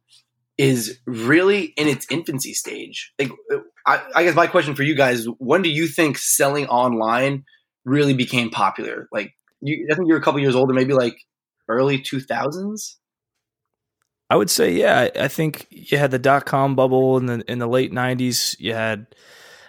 is 0.56 0.98
really 1.06 1.72
in 1.76 1.88
its 1.88 2.06
infancy 2.10 2.52
stage. 2.52 3.12
Like, 3.18 3.30
I, 3.86 4.02
I, 4.14 4.24
guess 4.24 4.34
my 4.34 4.46
question 4.46 4.74
for 4.74 4.82
you 4.82 4.94
guys: 4.94 5.26
When 5.38 5.62
do 5.62 5.70
you 5.70 5.86
think 5.86 6.18
selling 6.18 6.66
online 6.66 7.44
really 7.84 8.14
became 8.14 8.50
popular? 8.50 9.08
Like, 9.12 9.32
you, 9.60 9.88
I 9.90 9.94
think 9.94 10.08
you're 10.08 10.18
a 10.18 10.22
couple 10.22 10.40
years 10.40 10.54
older, 10.54 10.74
maybe 10.74 10.92
like 10.92 11.16
early 11.68 12.00
two 12.00 12.20
thousands. 12.20 12.98
I 14.30 14.36
would 14.36 14.50
say, 14.50 14.72
yeah. 14.72 15.08
I 15.18 15.28
think 15.28 15.66
you 15.70 15.96
had 15.96 16.10
the 16.10 16.18
dot 16.18 16.44
com 16.44 16.76
bubble 16.76 17.16
in 17.16 17.26
the 17.26 17.50
in 17.50 17.58
the 17.58 17.68
late 17.68 17.92
'90s. 17.92 18.56
You 18.58 18.74
had, 18.74 19.06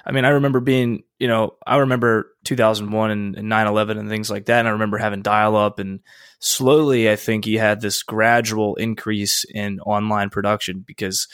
I 0.05 0.11
mean, 0.11 0.25
I 0.25 0.29
remember 0.29 0.59
being, 0.59 1.03
you 1.19 1.27
know, 1.27 1.55
I 1.67 1.77
remember 1.77 2.33
2001 2.45 3.11
and, 3.11 3.35
and 3.35 3.51
9/11 3.51 3.99
and 3.99 4.09
things 4.09 4.29
like 4.29 4.45
that. 4.45 4.59
And 4.59 4.67
I 4.67 4.71
remember 4.71 4.97
having 4.97 5.21
dial 5.21 5.55
up, 5.57 5.77
and 5.77 5.99
slowly, 6.39 7.11
I 7.11 7.17
think 7.17 7.45
you 7.45 7.59
had 7.59 7.81
this 7.81 8.03
gradual 8.03 8.75
increase 8.75 9.43
in 9.43 9.81
online 9.81 10.29
production 10.29 10.83
because, 10.87 11.27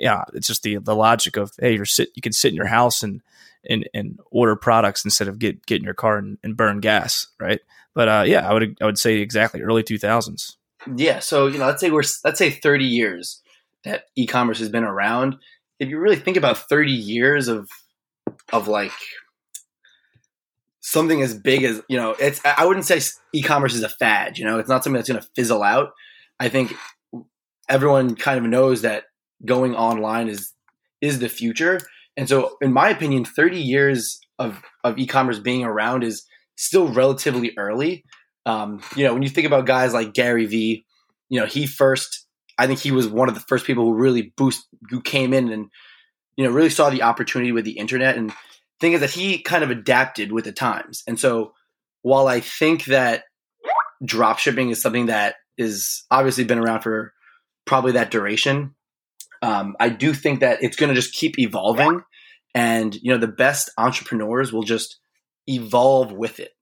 yeah, 0.00 0.22
it's 0.34 0.46
just 0.46 0.62
the 0.62 0.78
the 0.78 0.94
logic 0.94 1.36
of 1.36 1.52
hey, 1.58 1.74
you're 1.74 1.84
sit, 1.84 2.10
you 2.14 2.22
can 2.22 2.32
sit 2.32 2.50
in 2.50 2.56
your 2.56 2.66
house 2.66 3.02
and 3.02 3.22
and 3.68 3.88
and 3.92 4.20
order 4.30 4.54
products 4.54 5.04
instead 5.04 5.26
of 5.26 5.40
get 5.40 5.66
get 5.66 5.78
in 5.78 5.84
your 5.84 5.94
car 5.94 6.16
and, 6.16 6.38
and 6.44 6.56
burn 6.56 6.78
gas, 6.80 7.26
right? 7.40 7.60
But 7.92 8.08
uh, 8.08 8.24
yeah, 8.26 8.48
I 8.48 8.52
would 8.52 8.78
I 8.80 8.84
would 8.84 8.98
say 8.98 9.18
exactly 9.18 9.62
early 9.62 9.82
2000s. 9.82 10.56
Yeah, 10.96 11.18
so 11.18 11.48
you 11.48 11.58
know, 11.58 11.66
let's 11.66 11.80
say 11.80 11.90
we're 11.90 12.02
let's 12.24 12.38
say 12.38 12.50
30 12.50 12.84
years 12.84 13.42
that 13.84 14.04
e-commerce 14.16 14.60
has 14.60 14.68
been 14.68 14.84
around. 14.84 15.36
If 15.80 15.88
you 15.88 15.98
really 15.98 16.16
think 16.16 16.36
about 16.36 16.68
30 16.68 16.92
years 16.92 17.48
of 17.48 17.68
of 18.52 18.68
like 18.68 18.92
something 20.86 21.22
as 21.22 21.32
big 21.34 21.64
as 21.64 21.80
you 21.88 21.96
know, 21.96 22.14
it's 22.20 22.40
I 22.44 22.66
wouldn't 22.66 22.84
say 22.84 23.00
e-commerce 23.32 23.74
is 23.74 23.82
a 23.82 23.88
fad. 23.88 24.38
You 24.38 24.44
know, 24.44 24.58
it's 24.58 24.68
not 24.68 24.84
something 24.84 24.98
that's 24.98 25.08
going 25.08 25.20
to 25.20 25.28
fizzle 25.34 25.62
out. 25.62 25.92
I 26.38 26.50
think 26.50 26.74
everyone 27.68 28.16
kind 28.16 28.38
of 28.38 28.44
knows 28.44 28.82
that 28.82 29.04
going 29.44 29.74
online 29.74 30.28
is 30.28 30.52
is 31.00 31.18
the 31.18 31.28
future. 31.28 31.80
And 32.16 32.28
so, 32.28 32.56
in 32.60 32.72
my 32.72 32.90
opinion, 32.90 33.24
30 33.24 33.58
years 33.58 34.20
of 34.38 34.62
of 34.84 34.98
e-commerce 34.98 35.38
being 35.38 35.64
around 35.64 36.04
is 36.04 36.26
still 36.56 36.88
relatively 36.88 37.52
early. 37.56 38.04
Um, 38.44 38.82
you 38.94 39.04
know, 39.04 39.14
when 39.14 39.22
you 39.22 39.30
think 39.30 39.46
about 39.46 39.66
guys 39.66 39.94
like 39.94 40.12
Gary 40.12 40.44
Vee, 40.44 40.84
you 41.30 41.40
know, 41.40 41.46
he 41.46 41.66
first, 41.66 42.26
I 42.58 42.66
think 42.66 42.78
he 42.78 42.90
was 42.90 43.08
one 43.08 43.30
of 43.30 43.34
the 43.34 43.40
first 43.40 43.64
people 43.66 43.84
who 43.84 43.94
really 43.94 44.34
boost, 44.36 44.68
who 44.90 45.00
came 45.00 45.32
in 45.32 45.50
and, 45.50 45.70
you 46.36 46.44
know, 46.44 46.50
really 46.50 46.68
saw 46.68 46.90
the 46.90 47.02
opportunity 47.02 47.52
with 47.52 47.64
the 47.64 47.78
internet. 47.78 48.18
And 48.18 48.34
thing 48.80 48.92
is 48.92 49.00
that 49.00 49.10
he 49.10 49.38
kind 49.38 49.64
of 49.64 49.70
adapted 49.70 50.32
with 50.32 50.44
the 50.44 50.52
times. 50.52 51.02
And 51.06 51.18
so 51.18 51.52
while 52.02 52.26
I 52.26 52.40
think 52.40 52.86
that 52.86 53.24
drop 54.04 54.38
shipping 54.38 54.70
is 54.70 54.82
something 54.82 55.06
that 55.06 55.36
is 55.56 56.04
obviously 56.10 56.44
been 56.44 56.58
around 56.58 56.82
for 56.82 57.12
probably 57.64 57.92
that 57.92 58.10
duration, 58.10 58.74
um, 59.42 59.76
I 59.78 59.88
do 59.88 60.12
think 60.12 60.40
that 60.40 60.62
it's 60.62 60.76
going 60.76 60.88
to 60.88 60.94
just 60.94 61.14
keep 61.14 61.38
evolving. 61.38 62.02
And, 62.54 62.94
you 62.94 63.12
know, 63.12 63.18
the 63.18 63.26
best 63.26 63.70
entrepreneurs 63.76 64.52
will 64.52 64.62
just 64.62 64.98
evolve 65.46 66.12
with 66.12 66.40
it. 66.40 66.52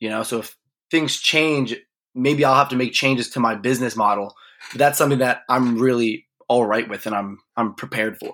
You 0.00 0.10
know, 0.10 0.22
so 0.22 0.40
if 0.40 0.56
things 0.90 1.20
change, 1.20 1.74
maybe 2.14 2.44
I'll 2.44 2.54
have 2.54 2.70
to 2.70 2.76
make 2.76 2.92
changes 2.92 3.30
to 3.30 3.40
my 3.40 3.54
business 3.54 3.96
model. 3.96 4.34
But 4.72 4.78
that's 4.78 4.98
something 4.98 5.18
that 5.18 5.42
I'm 5.48 5.78
really 5.78 6.26
all 6.48 6.64
right 6.64 6.88
with 6.88 7.06
and 7.06 7.14
I'm 7.14 7.38
I'm 7.56 7.74
prepared 7.74 8.18
for. 8.18 8.32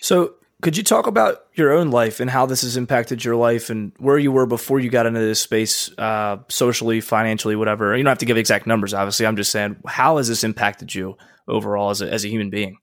So 0.00 0.34
could 0.60 0.76
you 0.76 0.82
talk 0.82 1.06
about 1.06 1.46
your 1.54 1.72
own 1.72 1.90
life 1.90 2.20
and 2.20 2.30
how 2.30 2.46
this 2.46 2.62
has 2.62 2.76
impacted 2.76 3.24
your 3.24 3.36
life 3.36 3.70
and 3.70 3.92
where 3.98 4.18
you 4.18 4.32
were 4.32 4.46
before 4.46 4.80
you 4.80 4.90
got 4.90 5.06
into 5.06 5.20
this 5.20 5.40
space, 5.40 5.90
uh, 5.98 6.38
socially, 6.48 7.00
financially, 7.00 7.56
whatever? 7.56 7.96
You 7.96 8.02
don't 8.02 8.10
have 8.10 8.18
to 8.18 8.26
give 8.26 8.36
exact 8.36 8.66
numbers, 8.66 8.94
obviously. 8.94 9.26
I'm 9.26 9.36
just 9.36 9.50
saying, 9.50 9.76
how 9.86 10.18
has 10.18 10.28
this 10.28 10.44
impacted 10.44 10.94
you 10.94 11.16
overall 11.48 11.90
as 11.90 12.02
a, 12.02 12.12
as 12.12 12.24
a 12.24 12.28
human 12.28 12.50
being? 12.50 12.78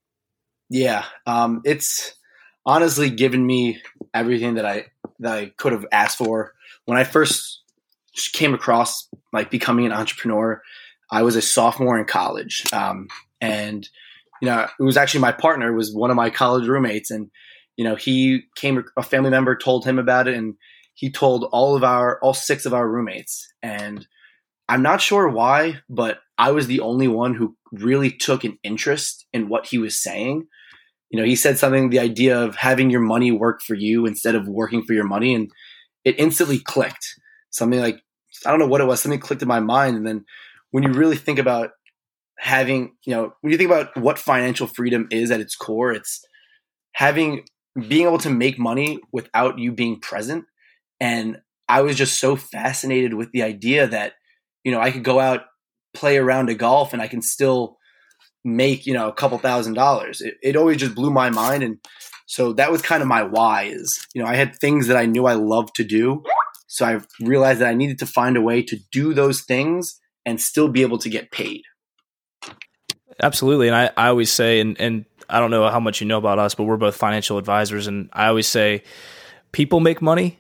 Yeah, 0.70 1.06
um, 1.26 1.62
it's 1.64 2.14
honestly 2.66 3.10
given 3.10 3.46
me 3.46 3.82
everything 4.14 4.56
that 4.56 4.66
I 4.66 4.88
that 5.20 5.38
I 5.38 5.46
could 5.58 5.72
have 5.72 5.86
asked 5.92 6.18
for. 6.18 6.54
When 6.86 6.98
I 6.98 7.04
first 7.04 7.62
came 8.34 8.54
across 8.54 9.08
like 9.34 9.52
becoming 9.52 9.86
an 9.86 9.94
entrepreneur. 9.94 10.62
I 11.12 11.22
was 11.24 11.36
a 11.36 11.42
sophomore 11.42 11.98
in 11.98 12.06
college, 12.06 12.64
um, 12.74 13.08
and 13.40 13.88
you 14.42 14.48
know 14.48 14.68
it 14.80 14.84
was 14.84 14.98
actually 14.98 15.22
my 15.22 15.32
partner 15.32 15.74
was 15.74 15.94
one 15.94 16.10
of 16.10 16.16
my 16.16 16.30
college 16.30 16.68
roommates, 16.68 17.12
and 17.12 17.30
you 17.78 17.84
know 17.84 17.96
he 17.96 18.42
came 18.56 18.84
a 18.98 19.04
family 19.04 19.30
member 19.30 19.56
told 19.56 19.86
him 19.86 19.98
about 19.98 20.28
it, 20.28 20.36
and 20.36 20.56
he 20.94 21.10
told 21.10 21.46
all 21.52 21.76
of 21.76 21.84
our 21.84 22.20
all 22.22 22.34
six 22.34 22.66
of 22.66 22.74
our 22.74 22.88
roommates, 22.88 23.48
and 23.62 24.06
I'm 24.68 24.82
not 24.82 25.02
sure 25.02 25.30
why, 25.30 25.80
but 25.90 26.20
I 26.38 26.52
was 26.52 26.68
the 26.68 26.82
only 26.82 27.08
one 27.08 27.34
who 27.36 27.56
really 27.72 28.12
took 28.12 28.44
an 28.44 28.58
interest 28.64 29.26
in 29.32 29.48
what 29.48 29.68
he 29.68 29.78
was 29.78 30.02
saying. 30.02 30.48
You 31.10 31.20
know, 31.20 31.26
he 31.26 31.36
said 31.36 31.58
something 31.58 31.90
the 31.90 32.00
idea 32.00 32.38
of 32.38 32.56
having 32.56 32.90
your 32.90 33.00
money 33.00 33.32
work 33.32 33.62
for 33.62 33.76
you 33.76 34.06
instead 34.06 34.36
of 34.36 34.48
working 34.48 34.84
for 34.84 34.94
your 34.94 35.06
money, 35.06 35.34
and 35.34 35.50
it 36.04 36.20
instantly 36.20 36.60
clicked. 36.60 37.08
Something 37.50 37.80
like 37.80 38.02
I 38.46 38.50
don't 38.50 38.60
know 38.60 38.68
what 38.68 38.82
it 38.82 38.88
was. 38.88 39.02
Something 39.02 39.20
clicked 39.20 39.42
in 39.42 39.48
my 39.48 39.62
mind, 39.62 39.96
and 39.96 40.06
then 40.06 40.26
when 40.72 40.84
you 40.84 40.92
really 40.92 41.16
think 41.16 41.40
about 41.40 41.72
having, 42.38 42.96
you 43.06 43.16
know, 43.16 43.34
when 43.42 43.52
you 43.52 43.58
think 43.58 43.70
about 43.70 43.96
what 43.98 44.20
financial 44.20 44.68
freedom 44.68 45.08
is 45.12 45.32
at 45.32 45.40
its 45.40 45.56
core, 45.56 45.92
it's 45.92 46.24
having 46.94 47.46
being 47.88 48.08
able 48.08 48.18
to 48.20 48.30
make 48.30 48.58
money 48.58 49.00
without 49.12 49.60
you 49.60 49.72
being 49.72 50.00
present. 50.00 50.46
And 51.00 51.42
I 51.70 51.82
was 51.82 51.96
just 51.96 52.20
so 52.20 52.36
fascinated 52.36 53.14
with 53.14 53.32
the 53.32 53.44
idea 53.44 53.88
that, 53.88 54.14
you 54.64 54.72
know, 54.72 54.80
I 54.80 54.92
could 54.92 55.04
go 55.04 55.20
out, 55.20 55.42
play 55.94 56.18
around 56.18 56.50
a 56.50 56.56
golf, 56.56 56.94
and 56.94 57.02
I 57.02 57.08
can 57.08 57.22
still 57.22 57.78
make, 58.44 58.86
you 58.86 58.94
know, 58.94 59.08
a 59.08 59.14
couple 59.14 59.38
thousand 59.38 59.74
dollars. 59.74 60.22
It, 60.22 60.36
it 60.42 60.56
always 60.56 60.78
just 60.78 60.96
blew 60.96 61.12
my 61.12 61.30
mind. 61.30 61.64
And 61.64 61.78
so 62.26 62.54
that 62.54 62.72
was 62.72 62.82
kind 62.82 63.02
of 63.02 63.08
my 63.08 63.24
why 63.24 63.64
is, 63.64 64.06
you 64.14 64.22
know, 64.22 64.28
I 64.28 64.36
had 64.36 64.56
things 64.56 64.88
that 64.88 64.98
I 64.98 65.06
knew 65.06 65.26
I 65.26 65.34
loved 65.34 65.76
to 65.76 65.84
do 65.84 66.24
so 66.68 66.86
I 66.86 67.00
realized 67.22 67.62
that 67.62 67.70
I 67.70 67.74
needed 67.74 67.98
to 68.00 68.06
find 68.06 68.38
a 68.38 68.42
way 68.42 68.62
to 68.62 68.78
do 68.92 69.14
those 69.14 69.42
things 69.42 70.00
and 70.26 70.40
still 70.40 70.68
be 70.68 70.82
able 70.82 70.98
to 71.00 71.10
get 71.10 71.32
paid. 71.32 71.64
Absolutely. 73.22 73.68
And 73.68 73.76
I, 73.76 73.90
I 73.98 74.08
always 74.08 74.32
say, 74.32 74.60
and, 74.60 74.80
and 74.80 75.06
I 75.30 75.40
don't 75.40 75.52
know 75.52 75.68
how 75.70 75.80
much 75.80 76.02
you 76.02 76.08
know 76.08 76.18
about 76.18 76.40
us, 76.40 76.56
but 76.56 76.64
we're 76.64 76.78
both 76.78 76.96
financial 76.96 77.38
advisors. 77.38 77.88
And 77.88 78.10
I 78.14 78.28
always 78.28 78.48
say, 78.48 78.84
people 79.52 79.80
make 79.80 80.02
money 80.02 80.40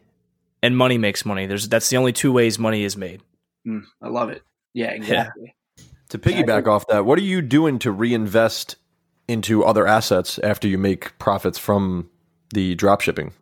and 0.61 0.77
money 0.77 0.97
makes 0.97 1.25
money. 1.25 1.45
There's 1.45 1.67
That's 1.69 1.89
the 1.89 1.97
only 1.97 2.13
two 2.13 2.31
ways 2.31 2.59
money 2.59 2.83
is 2.83 2.95
made. 2.95 3.21
Mm, 3.67 3.83
I 4.01 4.09
love 4.09 4.29
it. 4.29 4.43
Yeah, 4.73 4.91
exactly. 4.91 5.55
Yeah. 5.77 5.83
To 6.09 6.19
piggyback 6.19 6.67
off 6.67 6.87
that, 6.87 7.03
what 7.03 7.19
are 7.19 7.23
you 7.23 7.41
doing 7.41 7.79
to 7.79 7.91
reinvest 7.91 8.77
into 9.27 9.65
other 9.65 9.85
assets 9.85 10.39
after 10.39 10.67
you 10.67 10.77
make 10.77 11.17
profits 11.19 11.57
from 11.57 12.09
the 12.53 12.75
drop 12.75 13.01
shipping? 13.01 13.33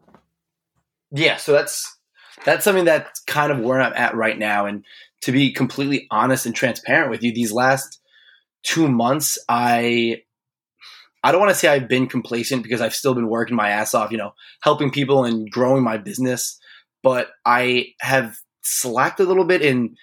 Yeah, 1.11 1.37
so 1.37 1.51
that's 1.51 1.97
that's 2.43 2.63
something 2.63 2.85
that's 2.85 3.19
kind 3.21 3.51
of 3.51 3.59
where 3.59 3.79
I'm 3.79 3.93
at 3.93 4.15
right 4.15 4.37
now. 4.37 4.65
And 4.65 4.83
to 5.21 5.31
be 5.31 5.51
completely 5.51 6.07
honest 6.09 6.45
and 6.45 6.55
transparent 6.55 7.11
with 7.11 7.21
you, 7.21 7.33
these 7.33 7.51
last 7.51 7.99
two 8.65 8.89
months, 8.89 9.37
I 9.47 10.23
I 11.23 11.31
don't 11.31 11.39
want 11.39 11.51
to 11.51 11.57
say 11.57 11.67
I've 11.67 11.87
been 11.87 12.07
complacent 12.07 12.61
because 12.61 12.81
I've 12.81 12.93
still 12.93 13.15
been 13.15 13.29
working 13.29 13.55
my 13.55 13.69
ass 13.69 13.95
off, 13.95 14.11
you 14.11 14.17
know, 14.17 14.33
helping 14.61 14.91
people 14.91 15.23
and 15.23 15.49
growing 15.49 15.83
my 15.83 15.97
business. 15.97 16.59
But 17.01 17.29
I 17.45 17.87
have 18.01 18.37
slacked 18.63 19.19
a 19.19 19.23
little 19.23 19.45
bit 19.45 19.61
in 19.61 19.95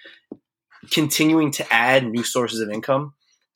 continuing 0.91 1.51
to 1.51 1.73
add 1.73 2.05
new 2.05 2.23
sources 2.23 2.59
of 2.59 2.69
income. 2.69 3.13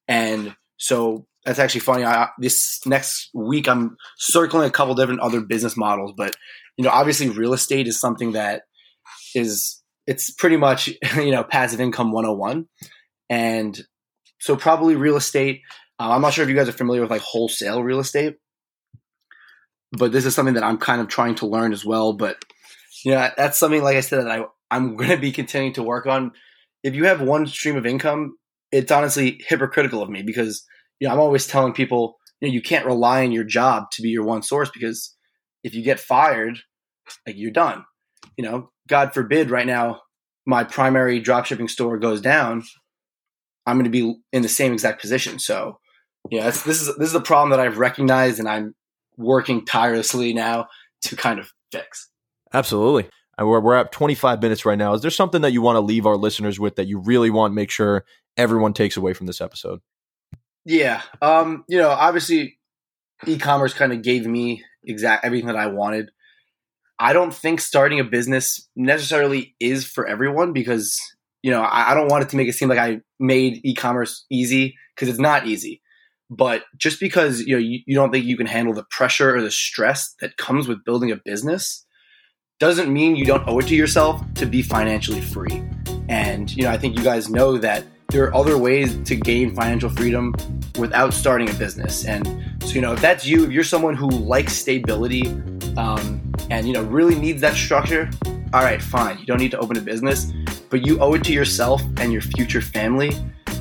And 0.08 0.56
so 0.78 1.28
that's 1.46 1.60
actually 1.60 1.82
funny. 1.82 2.06
I, 2.06 2.30
this 2.40 2.80
next 2.86 3.30
week, 3.34 3.68
I'm 3.68 3.98
circling 4.18 4.68
a 4.68 4.72
couple 4.72 4.96
different 4.96 5.22
other 5.22 5.42
business 5.42 5.76
models, 5.76 6.14
but 6.16 6.36
you 6.78 6.84
know, 6.84 6.92
obviously, 6.92 7.30
real 7.30 7.54
estate 7.54 7.88
is 7.88 8.00
something 8.00 8.34
that 8.34 8.64
is 9.36 9.82
it's 10.06 10.32
pretty 10.32 10.58
much 10.58 10.88
you 11.16 11.32
know 11.32 11.44
passive 11.44 11.82
income 11.82 12.12
101, 12.12 12.68
and 13.30 13.82
so 14.40 14.56
probably 14.56 14.96
real 14.96 15.18
estate. 15.18 15.62
Uh, 16.00 16.12
I'm 16.12 16.22
not 16.22 16.34
sure 16.34 16.44
if 16.44 16.50
you 16.50 16.56
guys 16.56 16.70
are 16.70 16.74
familiar 16.74 17.02
with 17.02 17.12
like 17.12 17.22
wholesale 17.22 17.84
real 17.84 18.00
estate, 18.00 18.38
but 19.92 20.12
this 20.12 20.26
is 20.26 20.36
something 20.36 20.56
that 20.56 20.64
I'm 20.64 20.78
kind 20.78 21.02
of 21.02 21.08
trying 21.08 21.36
to 21.36 21.48
learn 21.48 21.74
as 21.74 21.86
well. 21.86 22.14
But 22.14 22.44
you 23.04 23.12
know, 23.12 23.30
that's 23.38 23.58
something 23.58 23.84
like 23.84 23.98
I 23.98 24.02
said 24.02 24.26
that 24.26 24.32
I 24.32 24.46
I'm 24.70 24.96
going 24.98 25.10
to 25.10 25.18
be 25.18 25.32
continuing 25.32 25.74
to 25.74 25.84
work 25.84 26.06
on. 26.06 26.32
If 26.84 26.96
you 26.96 27.06
have 27.06 27.22
one 27.22 27.48
stream 27.48 27.76
of 27.76 27.86
income, 27.86 28.38
it's 28.72 28.92
honestly 28.92 29.42
hypocritical 29.48 30.02
of 30.02 30.10
me 30.10 30.22
because 30.22 30.64
you 31.00 31.08
know 31.08 31.14
I'm 31.14 31.20
always 31.20 31.48
telling 31.48 31.74
people 31.74 32.18
you 32.42 32.48
know 32.48 32.54
you 32.54 32.62
can't 32.62 32.86
rely 32.86 33.24
on 33.24 33.32
your 33.32 33.44
job 33.44 33.86
to 33.94 34.02
be 34.02 34.10
your 34.10 34.26
one 34.26 34.44
source 34.44 34.70
because 34.70 35.16
if 35.64 35.74
you 35.74 35.84
get 35.84 36.00
fired, 36.00 36.60
like 37.26 37.36
you're 37.38 37.52
done. 37.52 37.86
You 38.38 38.44
know, 38.44 38.70
God 38.88 39.14
forbid 39.14 39.50
right 39.50 39.66
now 39.66 40.02
my 40.46 40.64
primary 40.64 41.22
dropshipping 41.22 41.70
store 41.70 41.98
goes 41.98 42.22
down, 42.22 42.64
I'm 43.68 43.76
going 43.76 43.84
to 43.84 43.90
be 43.92 44.16
in 44.32 44.42
the 44.42 44.50
same 44.50 44.74
exact 44.74 45.02
position. 45.02 45.38
So, 45.40 45.80
yeah, 46.32 46.46
this 46.46 46.66
is 46.66 46.96
this 46.98 47.10
is 47.10 47.16
a 47.16 47.22
problem 47.22 47.52
that 47.52 47.60
I've 47.60 47.78
recognized 47.78 48.40
and 48.40 48.48
I'm 48.48 48.74
working 49.18 49.66
tirelessly 49.66 50.34
now 50.34 50.68
to 51.04 51.16
kind 51.16 51.40
of 51.40 51.52
fix. 51.72 52.10
Absolutely. 52.54 53.10
And 53.38 53.48
we're, 53.48 53.60
we're 53.60 53.76
at 53.76 53.92
25 53.92 54.42
minutes 54.42 54.66
right 54.66 54.78
now. 54.78 54.94
Is 54.94 55.02
there 55.02 55.12
something 55.12 55.42
that 55.42 55.52
you 55.52 55.62
want 55.62 55.76
to 55.76 55.82
leave 55.82 56.06
our 56.08 56.16
listeners 56.16 56.60
with 56.60 56.76
that 56.78 56.88
you 56.88 57.00
really 57.00 57.30
want 57.30 57.52
to 57.52 57.56
make 57.56 57.70
sure 57.70 58.04
everyone 58.36 58.74
takes 58.74 58.98
away 58.98 59.14
from 59.14 59.28
this 59.28 59.42
episode? 59.42 59.80
Yeah. 60.66 61.02
Um, 61.22 61.64
you 61.68 61.78
know, 61.78 61.90
obviously 61.90 62.58
e-commerce 63.26 63.74
kind 63.74 63.94
of 63.94 64.02
gave 64.02 64.26
me 64.26 64.64
exact 64.84 65.26
everything 65.26 65.48
that 65.48 65.56
I 65.56 65.68
wanted. 65.68 66.12
I 67.00 67.14
don't 67.14 67.34
think 67.34 67.62
starting 67.62 68.00
a 68.00 68.04
business 68.04 68.68
necessarily 68.76 69.56
is 69.60 69.86
for 69.86 70.08
everyone 70.08 70.52
because, 70.52 71.00
you 71.48 71.54
know, 71.54 71.62
I, 71.62 71.92
I 71.92 71.94
don't 71.94 72.10
want 72.10 72.26
it 72.26 72.30
to 72.32 72.36
make 72.36 72.50
it 72.50 72.56
seem 72.56 72.68
like 72.68 72.78
I 72.78 73.00
made 73.22 73.62
e-commerce 73.64 74.26
easy 74.30 74.76
because 74.94 75.08
it's 75.08 75.18
not 75.18 75.48
easy. 75.48 75.82
But 76.30 76.64
just 76.76 77.00
because, 77.00 77.40
you 77.40 77.54
know, 77.54 77.58
you, 77.58 77.80
you 77.88 77.96
don't 77.96 78.12
think 78.12 78.26
you 78.26 78.36
can 78.36 78.48
handle 78.48 78.74
the 78.74 78.84
pressure 78.92 79.34
or 79.34 79.42
the 79.42 79.50
stress 79.50 80.14
that 80.20 80.36
comes 80.36 80.68
with 80.68 80.84
building 80.84 81.10
a 81.10 81.16
business 81.16 81.86
doesn't 82.60 82.92
mean 82.92 83.16
you 83.16 83.24
don't 83.24 83.48
owe 83.48 83.60
it 83.60 83.68
to 83.68 83.76
yourself 83.76 84.22
to 84.34 84.46
be 84.46 84.62
financially 84.62 85.22
free. 85.22 85.64
And, 86.10 86.54
you 86.54 86.64
know, 86.64 86.70
I 86.70 86.78
think 86.78 86.98
you 86.98 87.04
guys 87.06 87.30
know 87.30 87.58
that 87.60 87.86
there 88.10 88.26
are 88.26 88.36
other 88.36 88.58
ways 88.58 89.02
to 89.06 89.16
gain 89.16 89.56
financial 89.56 89.90
freedom 89.90 90.36
without 90.78 91.14
starting 91.14 91.50
a 91.50 91.54
business. 91.54 92.04
And 92.04 92.28
so, 92.62 92.74
you 92.74 92.82
know, 92.82 92.92
if 92.92 93.00
that's 93.00 93.26
you, 93.26 93.46
if 93.46 93.52
you're 93.52 93.64
someone 93.64 93.96
who 93.96 94.10
likes 94.10 94.52
stability 94.52 95.30
um, 95.78 96.30
and, 96.50 96.68
you 96.68 96.74
know, 96.74 96.84
really 96.84 97.16
needs 97.16 97.40
that 97.40 97.56
structure, 97.56 98.10
all 98.54 98.64
right, 98.64 98.82
fine. 98.82 99.18
You 99.20 99.26
don't 99.26 99.40
need 99.40 99.52
to 99.52 99.60
open 99.60 99.78
a 99.78 99.82
business, 99.82 100.34
but 100.70 100.86
you 100.86 101.00
owe 101.00 101.14
it 101.14 101.24
to 101.26 101.34
yourself 101.34 101.82
and 101.98 102.12
your 102.12 102.22
future 102.22 102.62
family 102.62 103.12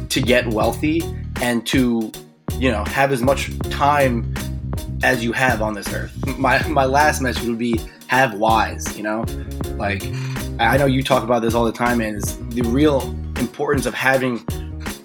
to 0.09 0.21
get 0.21 0.47
wealthy 0.49 1.03
and 1.41 1.67
to, 1.67 2.11
you 2.59 2.71
know, 2.71 2.85
have 2.85 3.13
as 3.13 3.23
much 3.23 3.57
time 3.71 4.35
as 5.03 5.23
you 5.23 5.33
have 5.33 5.63
on 5.63 5.75
this 5.75 5.93
earth. 5.93 6.15
My, 6.39 6.67
my 6.69 6.85
last 6.85 7.21
message 7.21 7.47
would 7.47 7.59
be 7.59 7.81
have 8.09 8.35
wise, 8.35 8.97
you 8.97 9.03
know? 9.03 9.25
Like, 9.77 10.05
I 10.59 10.77
know 10.77 10.87
you 10.87 11.03
talk 11.03 11.23
about 11.23 11.43
this 11.43 11.55
all 11.55 11.65
the 11.65 11.73
time, 11.73 12.01
and 12.01 12.17
it's 12.17 12.37
the 12.37 12.63
real 12.63 13.03
importance 13.39 13.85
of 13.87 13.95
having 13.95 14.45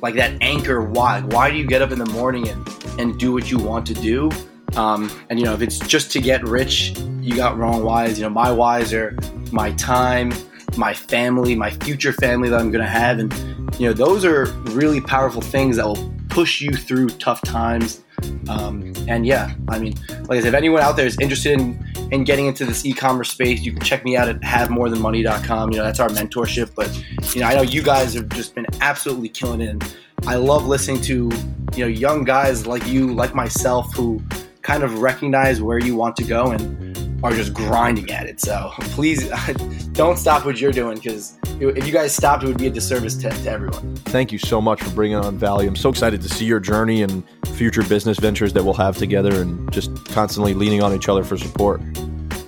like 0.02 0.16
that 0.16 0.36
anchor 0.42 0.82
why. 0.82 1.22
Why 1.22 1.52
do 1.52 1.58
you 1.58 1.66
get 1.66 1.82
up 1.82 1.92
in 1.92 2.00
the 2.00 2.06
morning 2.06 2.48
and, 2.48 2.68
and 3.00 3.20
do 3.20 3.34
what 3.34 3.52
you 3.52 3.58
want 3.58 3.86
to 3.88 3.94
do? 3.94 4.32
Um, 4.76 5.12
and 5.30 5.38
you 5.38 5.46
know, 5.46 5.54
if 5.54 5.62
it's 5.62 5.80
just 5.80 6.12
to 6.14 6.22
get 6.22 6.44
rich, 6.44 6.98
you 7.20 7.36
got 7.36 7.58
wrong 7.58 7.84
whys. 7.84 8.18
You 8.18 8.24
know, 8.24 8.30
my 8.30 8.52
whys 8.52 8.94
are 8.94 9.18
my 9.52 9.74
time, 9.74 10.32
my 10.78 10.94
family, 10.94 11.56
my 11.56 11.70
future 11.70 12.14
family 12.14 12.50
that 12.50 12.60
I'm 12.60 12.72
going 12.72 12.84
to 12.84 12.90
have, 12.90 13.20
and 13.20 13.34
you 13.80 13.88
know, 13.88 13.94
those 13.94 14.26
are 14.26 14.46
really 14.72 15.02
powerful 15.02 15.42
things 15.42 15.78
that 15.78 15.86
will 15.86 16.14
push 16.30 16.62
you 16.62 16.72
through 16.72 17.10
tough 17.10 17.42
times. 17.42 18.04
Um, 18.50 18.94
and 19.08 19.26
yeah, 19.26 19.54
I 19.68 19.80
mean, 19.80 19.96
like 20.28 20.32
I 20.32 20.42
said, 20.42 20.50
if 20.50 20.54
anyone 20.54 20.82
out 20.82 20.96
there 20.96 21.06
is 21.06 21.18
interested 21.20 21.60
in, 21.60 21.84
in 22.12 22.24
getting 22.24 22.46
into 22.46 22.66
this 22.66 22.86
e-commerce 22.86 23.32
space, 23.32 23.62
you 23.62 23.72
can 23.74 23.82
check 23.82 24.06
me 24.06 24.16
out 24.16 24.30
at 24.30 24.40
havemorethanmoney.com. 24.42 25.72
You 25.72 25.78
know, 25.78 25.84
that's 25.84 26.00
our 26.00 26.10
mentorship. 26.10 26.74
But, 26.76 26.96
you 27.36 27.42
know, 27.42 27.48
I 27.48 27.56
know 27.56 27.62
you 27.62 27.82
guys 27.82 28.14
have 28.14 28.30
just 28.30 28.56
been 28.56 28.68
absolutely 28.80 29.30
killing 29.30 29.62
it. 29.62 29.70
And 29.70 29.96
I 30.28 30.36
love 30.36 30.68
listening 30.68 31.02
to, 31.02 31.32
you 31.76 31.86
know, 31.86 31.88
young 31.88 32.24
guys 32.24 32.68
like 32.68 32.86
you, 32.88 33.14
like 33.14 33.34
myself, 33.34 33.94
who 33.96 34.22
kind 34.62 34.84
of 34.84 35.00
recognize 35.00 35.62
where 35.62 35.80
you 35.80 35.96
want 35.96 36.16
to 36.18 36.24
go 36.24 36.52
and 36.52 36.96
are 37.24 37.32
just 37.32 37.54
grinding 37.54 38.10
at 38.12 38.26
it. 38.26 38.40
So 38.40 38.72
please 38.78 39.30
don't 39.94 40.18
stop 40.18 40.46
what 40.46 40.60
you're 40.60 40.72
doing 40.72 40.96
because 40.96 41.38
if 41.60 41.86
you 41.86 41.94
guys 41.94 42.14
stopped, 42.14 42.44
it 42.44 42.48
would 42.48 42.58
be 42.58 42.68
a 42.68 42.72
disservice 42.72 43.16
to, 43.18 43.30
to, 43.30 43.50
everyone. 43.50 43.96
Thank 43.98 44.32
you 44.32 44.40
so 44.40 44.60
much 44.60 44.82
for 44.82 44.90
bringing 44.92 45.18
on 45.18 45.38
Valley. 45.38 45.68
I'm 45.68 45.76
so 45.76 45.90
excited 45.90 46.22
to 46.22 46.30
see 46.30 46.46
your 46.46 46.60
journey 46.60 47.04
and 47.04 47.24
future 47.48 47.84
business 47.84 48.18
ventures 48.20 48.54
that 48.54 48.64
we'll 48.64 48.74
have 48.74 48.98
together 48.98 49.42
and 49.42 49.72
just 49.72 49.94
constantly 50.10 50.54
leaning 50.54 50.82
on 50.82 50.94
each 50.94 51.10
other 51.10 51.24
for 51.24 51.38
support. 51.38 51.82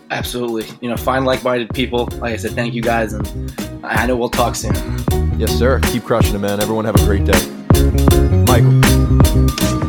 Absolutely. 0.10 0.76
You 0.82 0.90
know, 0.90 0.98
find 0.98 1.26
like 1.26 1.44
minded 1.44 1.74
people. 1.74 2.06
Like 2.14 2.34
I 2.34 2.38
said, 2.38 2.52
thank 2.52 2.74
you 2.74 2.82
guys. 2.82 3.14
And 3.14 3.82
I 3.84 4.06
know 4.06 4.16
we'll 4.16 4.30
talk 4.30 4.56
soon. 4.56 4.76
Yes, 5.38 5.52
sir. 5.58 5.80
Keep 5.86 6.04
crushing 6.04 6.36
it, 6.36 6.40
man. 6.40 6.62
Everyone 6.62 6.86
have 6.86 6.96
a 6.96 7.06
great 7.06 7.26
day. 7.26 7.50
Michael. 8.46 9.83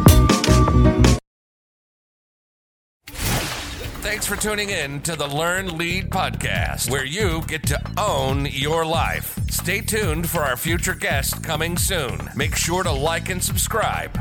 Thanks 4.14 4.28
for 4.28 4.36
tuning 4.36 4.70
in 4.70 5.00
to 5.00 5.16
the 5.16 5.26
Learn 5.26 5.76
Lead 5.76 6.08
podcast, 6.08 6.88
where 6.88 7.04
you 7.04 7.42
get 7.48 7.66
to 7.66 7.80
own 7.98 8.46
your 8.46 8.86
life. 8.86 9.36
Stay 9.50 9.80
tuned 9.80 10.30
for 10.30 10.42
our 10.42 10.56
future 10.56 10.94
guest 10.94 11.42
coming 11.42 11.76
soon. 11.76 12.30
Make 12.36 12.54
sure 12.54 12.84
to 12.84 12.92
like 12.92 13.28
and 13.28 13.42
subscribe. 13.42 14.14